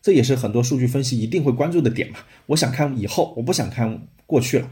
[0.00, 2.20] 这也是很多数据分析一定会关注的点嘛。
[2.46, 4.70] 我想看以后，我不想看过去了。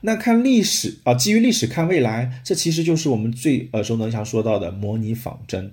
[0.00, 5.72] 那看历史啊，基于历史看未来，这其实就是我们最耳熟能详说到的模拟仿真。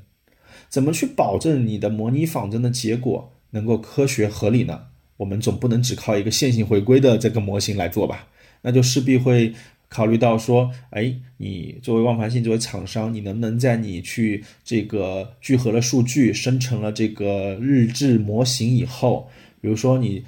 [0.70, 4.84] 怎么去保证你的模拟仿真的结果能够科学合理呢？
[5.18, 8.28] 我们总不能只靠一个线性回归的这个模型来做吧？
[8.64, 9.54] 那就势必会
[9.94, 19.30] 考虑到说，哎，你作为万繁信作为厂商，你能不能在你去这个聚合了数据，生成了这个日志模型以后，
[19.60, 20.24] 比如说你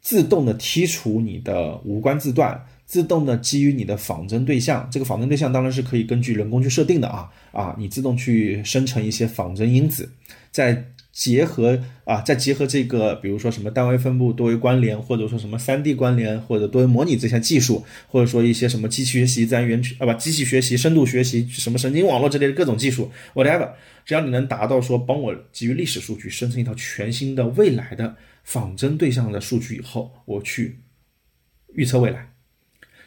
[0.00, 2.66] 自动的剔除你的无关字段。
[2.86, 10.08] 自动的基于你的仿真对象，这个仿真对象当然是可以根据人工去设定的啊啊，你自动去生成一些仿真因子，
[10.50, 10.84] 在
[11.14, 23.70] 结合啊，再结合这个，比如说什么单位分布多维关联，或者说什么三 D 关联，或者多维模拟这项技术，或者说一些什么机器学习、自然语言啊不，机器学习、深度学习、什么神经网络之类的各种技术，whatever，
[24.04, 30.80] 只要你能达到说帮我基于历史数据生成一套全新的未来的仿真对象的数据以后，我去
[31.74, 32.32] 预测未来。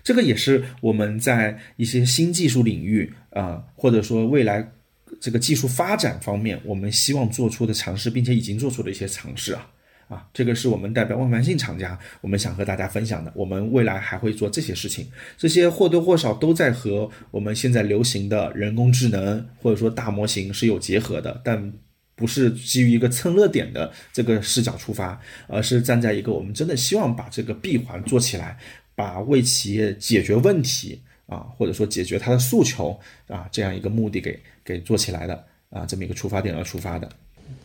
[0.02, 4.72] 这个也是我们在一些新技术领域啊，或者说未来
[5.20, 9.70] 这个技术发展方面，我们希望做出的尝试，并且已经做出的一些尝试啊
[10.08, 13.32] 啊，这个是我们代表万繁信厂家，我们想和大家分享的。
[13.36, 15.08] 我们未来还会做这些事情，
[15.38, 21.74] 这些或多或少都在和我们现在流行的人工智能或者说大模型是有结合的，但
[22.16, 28.58] 不是基于一个蹭热点的这个视角出发，而是站在一个我们真的希望把这个闭环做起来。
[28.98, 35.34] 把为企业解决问题啊，或者说解决他的诉求啊，这样一个目的给给做起来的
[35.72, 37.08] 啊，这么一个出发点而出发的。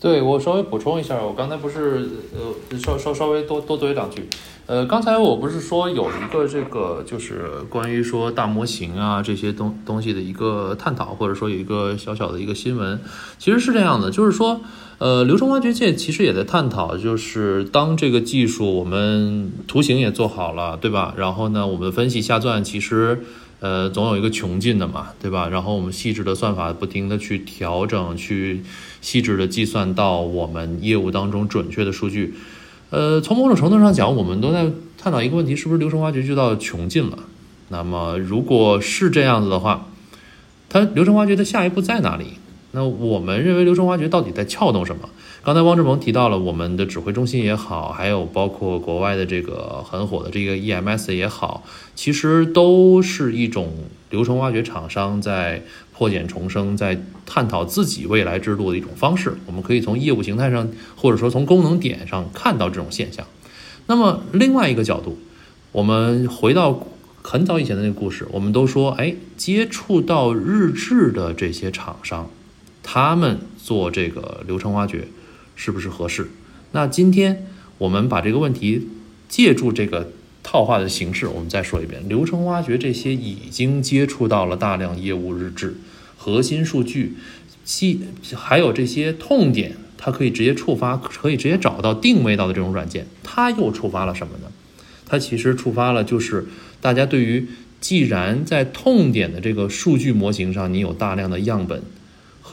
[0.00, 2.08] 对我稍微补充一下，我刚才不是
[2.70, 4.28] 呃稍稍稍微多多怼两句，
[4.66, 13.00] 呃，刚才我不是说有一个这个就是关于说大模型啊这些东东西的一个探讨，或者说有一个小小的一个新闻，
[13.38, 14.60] 其实是这样的，就是说。
[14.98, 21.12] 呃，流程挖掘界其实也在探讨，就是当这个技术我们图形也做好了，对吧？
[21.16, 23.24] 然后呢，我们分析下钻，其实
[23.62, 25.48] 呃总有一个穷尽的嘛，对吧？
[25.48, 28.64] 然后我们细致的算法不停的去调整，去
[29.00, 32.34] 细致的计算到我们业务当中准确的数据。
[32.90, 37.20] 呃，从某种程度上讲，我们都在探讨一个问题：是不是流程挖掘就到穷尽了？
[37.68, 39.86] 那么如果是这样子的话，
[40.68, 42.38] 它流程挖掘的下一步在哪里？
[42.72, 45.08] 那我们认为流程挖掘到底在撬动什么？
[45.44, 51.64] 刚才汪志鹏提到了我们的指挥中心也好，还有包括国外的这个很火的这个 EMS 也好，
[51.96, 53.72] 其实都是一种
[54.10, 59.36] 流程挖掘厂商在破茧重生，在探讨自己未来之路的一种方式。
[59.46, 63.26] 我们可以从业务形态上，或者说从功能点上看到这种现象。
[63.86, 65.18] 那么另外一个角度，
[65.72, 66.86] 我们回到
[67.20, 72.30] 很早以前的那个故事，我们都说，哎，接触到日志的这些厂商。
[72.84, 75.08] 他们做这个流程挖掘
[75.64, 76.28] 是不是合适？
[76.72, 77.46] 那今天
[77.78, 78.88] 我们把这个问题
[79.28, 80.10] 借助这个
[80.42, 85.76] 套话的形式，我们再说一遍：流程挖掘这些已经接触到了大量业务日志、
[86.18, 87.14] 核心数据，
[87.64, 88.00] 其
[88.34, 94.50] 还有这些痛点，它可以直接触发，可以直接找到定位到的这种软件，它又触发了什么呢？
[95.06, 96.46] 它其实触发了就是
[96.80, 97.46] 大家对于，
[97.80, 101.80] 既然在痛点的这个数据模型上，你有大量的样本。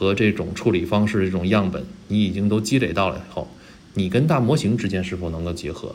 [0.00, 3.46] 和这种处理方式、这种样本，你已经都积累到了以后，
[3.92, 5.94] 你跟大模型之间是否能够结合？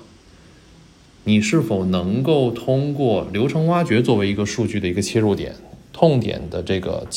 [1.23, 5.55] 你是否能够通过流程挖掘作为一个数据的一个切入点、
[5.91, 7.07] 痛点的这个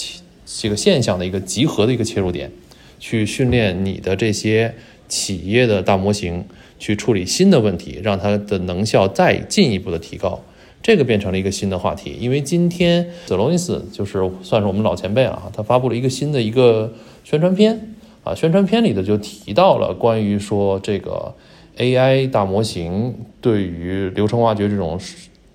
[0.46, 2.50] 这个现象的一个集合的一个切入点，
[2.98, 4.74] 去训练你的这些
[5.08, 6.46] 企业的大模型，
[6.78, 10.42] 去处理新的问题，让它的能效再进一步的提高？
[10.82, 16.90] 这个变成了一个新的话题，因为今天泽罗尼斯就是算是我们老前辈了啊，他发布了一个新的一个
[17.24, 21.34] 宣传片啊，宣传片里的就提到了关于说这个
[21.76, 24.98] AI 大模型对于流程挖掘这种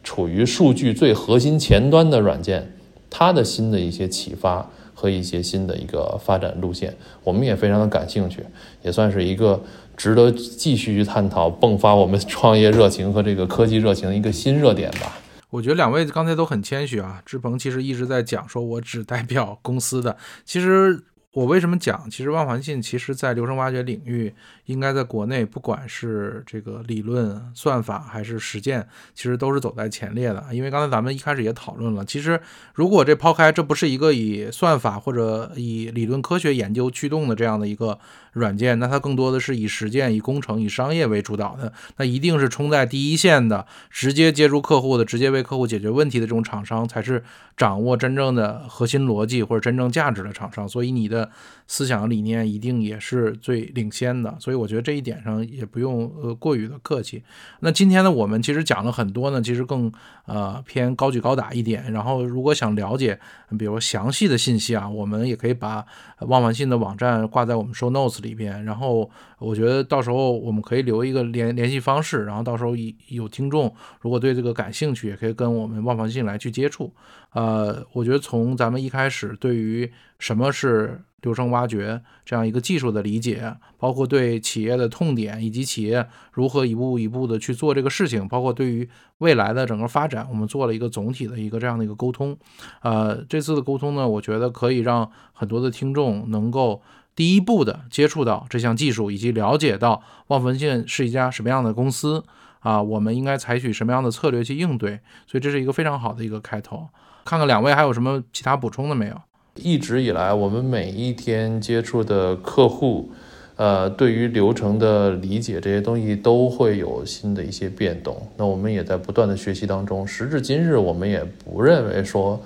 [0.04, 2.74] 处于数据最核心前端的软件，
[3.10, 6.94] 它的新的一些启发和一些新的一个发展路线，
[7.24, 8.44] 我们也非常的感兴趣，
[8.84, 9.64] 也算是一个。
[9.96, 15.18] 值得继续去探讨，迸发我们创业热情和这个科技热情的一个新热点吧。
[15.50, 21.04] 我觉得两位刚才都很谦虚啊，志鹏其实一直在讲说，我只代表公司的，其实。
[21.34, 22.08] 我为什么讲？
[22.12, 24.32] 其实万环信其实在流程挖掘领域，
[24.66, 30.46] 应该在国内，不管是这个理论算法还是实践，其实都是走在前列的。
[30.52, 32.40] 因为刚才咱们一开始也讨论了，其实
[32.76, 37.98] 如果这抛开这不是一个以算法或者以理论科学研究驱动的这样的一个
[38.34, 47.24] 软件，那它更多的是以实践、以工程、以商业为主导的，那一定是冲在第一线的，直接接触客户的，直接为客户解决问题的这种厂商，才是
[47.56, 50.68] 掌握真正的核心逻辑或者真正价值的厂商。
[50.68, 51.30] 所以你的
[51.68, 57.24] 思想理念一定也是最领先的，所以我觉得这一点上也不用呃过于的客气。
[57.60, 59.92] 那今天呢，我们其实讲了很多呢，其实更
[60.26, 61.92] 呃偏高举高打一点。
[61.92, 63.20] 然后如果想了解
[63.58, 65.86] 比如详细的信息啊，我们也可以把
[66.20, 68.64] 万万信的网站挂在我们 show notes 里边。
[68.66, 72.76] 然后我觉得到时候我们可以留一个联联系方式，然后到时候
[73.08, 76.92] 有听众如果对这个感兴趣，也可以跟我们万万信来去接触。
[77.34, 88.88] 呃，我觉得从咱们一开始对于什么是流程挖掘这样一个技术的理解，包括对企业的痛点以及企业如何一步一步的去做这个事情，包括对于
[89.20, 92.38] 未来的整个发展，我们做了一个总体的一个这样的一个沟通。
[92.82, 96.82] 呃，这次的沟通呢，我觉得可以让很多的听众能够
[97.16, 102.24] 第一步的接触到这项技术，以及了解到望文信是一家什么样的公司
[102.60, 105.00] 啊，我们应该采取什么样的策略去应对。
[105.26, 106.90] 所以这是一个非常好的一个开头。
[107.26, 109.16] 看看两位还有什么其他补充的没有？
[109.56, 113.12] 一直以来，我们每一天接触的客户，
[113.56, 118.28] 呃，对于流程的理解这些东西都会有新的一些变动。
[118.36, 120.08] 那我们也在不断的学习当中。
[120.08, 122.42] 时至今日，我们也不认为说，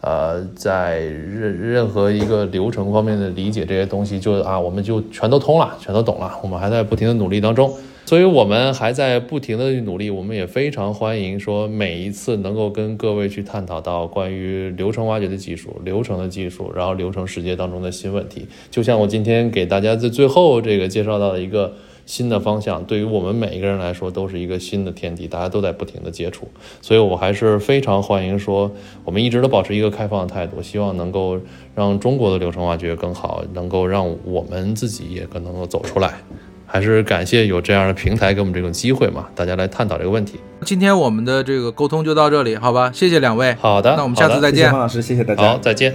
[0.00, 6.32] 呃，在任任何一个流程方面的理解这些东西就啊，我们就全都通了，全都懂了。
[6.42, 7.72] 我们还在不停的努力当中。
[8.06, 10.08] 所以，我们还在不停的努力。
[10.08, 18.46] 我们也非常欢迎说每一次能够跟各位去探讨到关于流程挖掘的技术、流程的技术，然后流程世界当中的新问题。
[18.70, 21.74] 就像我今天给大家在最后这个介绍到的一个
[22.08, 26.48] 新的方向，对于我们每一个人来说都是一个新的天地，大家都在不停的接触。
[26.80, 28.70] 所以我还是非常欢迎说，
[29.04, 31.38] 我们一直都保持一个开放的态度，希望能够
[31.74, 36.14] 让中国的流程挖掘更好，能够让我们自己也更能够走出来。
[36.64, 40.40] 还是感谢有这样的平台给我们这种机会嘛，大家来探讨这个问题。
[40.62, 42.90] 今天我们的这个沟通就到这里，好吧？
[42.90, 43.54] 谢谢两位。
[43.60, 44.70] 好的，那我们下次再见。
[44.70, 45.42] 方老师，谢谢大家。
[45.42, 45.94] 好，再见。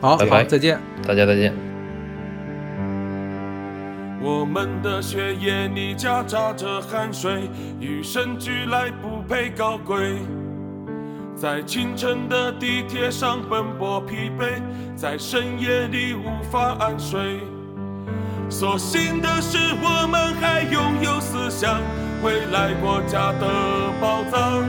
[0.00, 0.78] 好，拜拜，再见。
[1.06, 1.71] 大家再见。
[4.24, 7.50] 我们的血液里夹杂着汗水，
[7.80, 10.16] 与生俱来不配高贵。
[11.34, 14.62] 在清晨的地铁上奔波疲惫，
[14.94, 17.40] 在深夜里无法安睡。
[18.48, 21.80] 所幸的是，我们还拥有思想，
[22.22, 23.48] 未来国家的
[24.00, 24.62] 宝藏。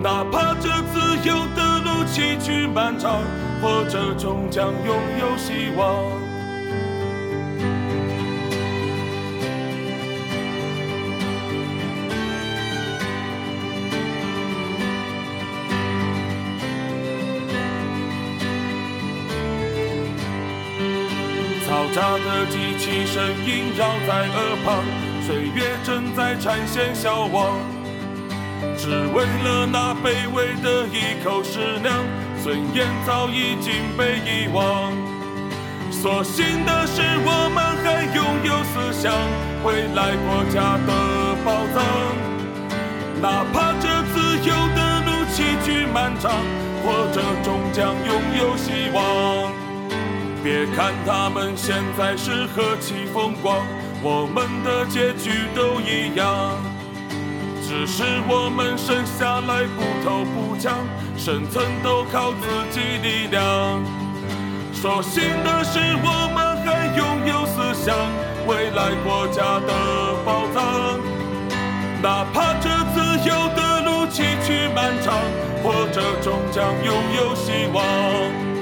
[0.00, 3.20] 哪怕这自由的路崎岖漫长，
[3.60, 6.25] 或者终将拥有希望。
[22.36, 24.84] 的机器声音绕在耳旁，
[25.22, 27.56] 岁月正在缠线消亡。
[28.76, 32.04] 只为了那卑微的一口食粮，
[32.44, 34.92] 尊严早已经被遗忘。
[35.90, 39.14] 所幸的是，我们还拥有思想，
[39.64, 41.82] 未来国家的宝藏。
[43.22, 46.44] 哪怕这自由的路崎岖漫长，
[46.84, 49.65] 或者终将拥有希望。
[50.42, 53.66] 别看他们现在是何其风光，
[54.02, 56.56] 我们的结局都一样。
[57.62, 63.82] 只是我们生下来不偷不抢，生存都靠自己力量。
[64.72, 67.96] 所幸的是，我们还拥有思想，
[68.46, 71.00] 未来国家的宝藏。
[72.02, 75.18] 哪怕这自由的路崎岖漫长，
[75.64, 78.55] 或者终将拥有希望。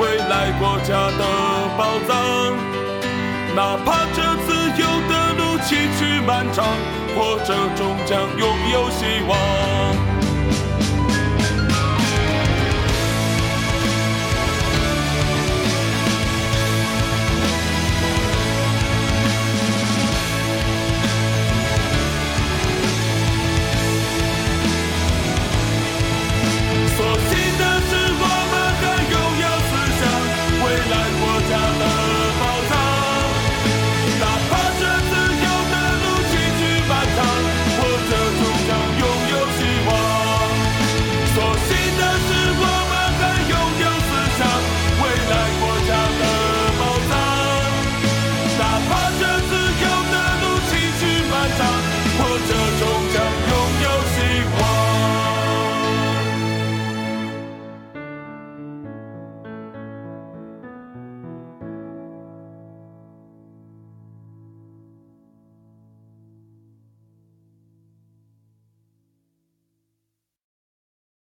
[0.00, 1.24] 未来国家的
[1.76, 2.12] 宝藏。
[3.56, 4.48] 哪怕这自
[4.80, 6.64] 由的路崎岖漫长，
[7.16, 10.17] 或者终将拥有希望。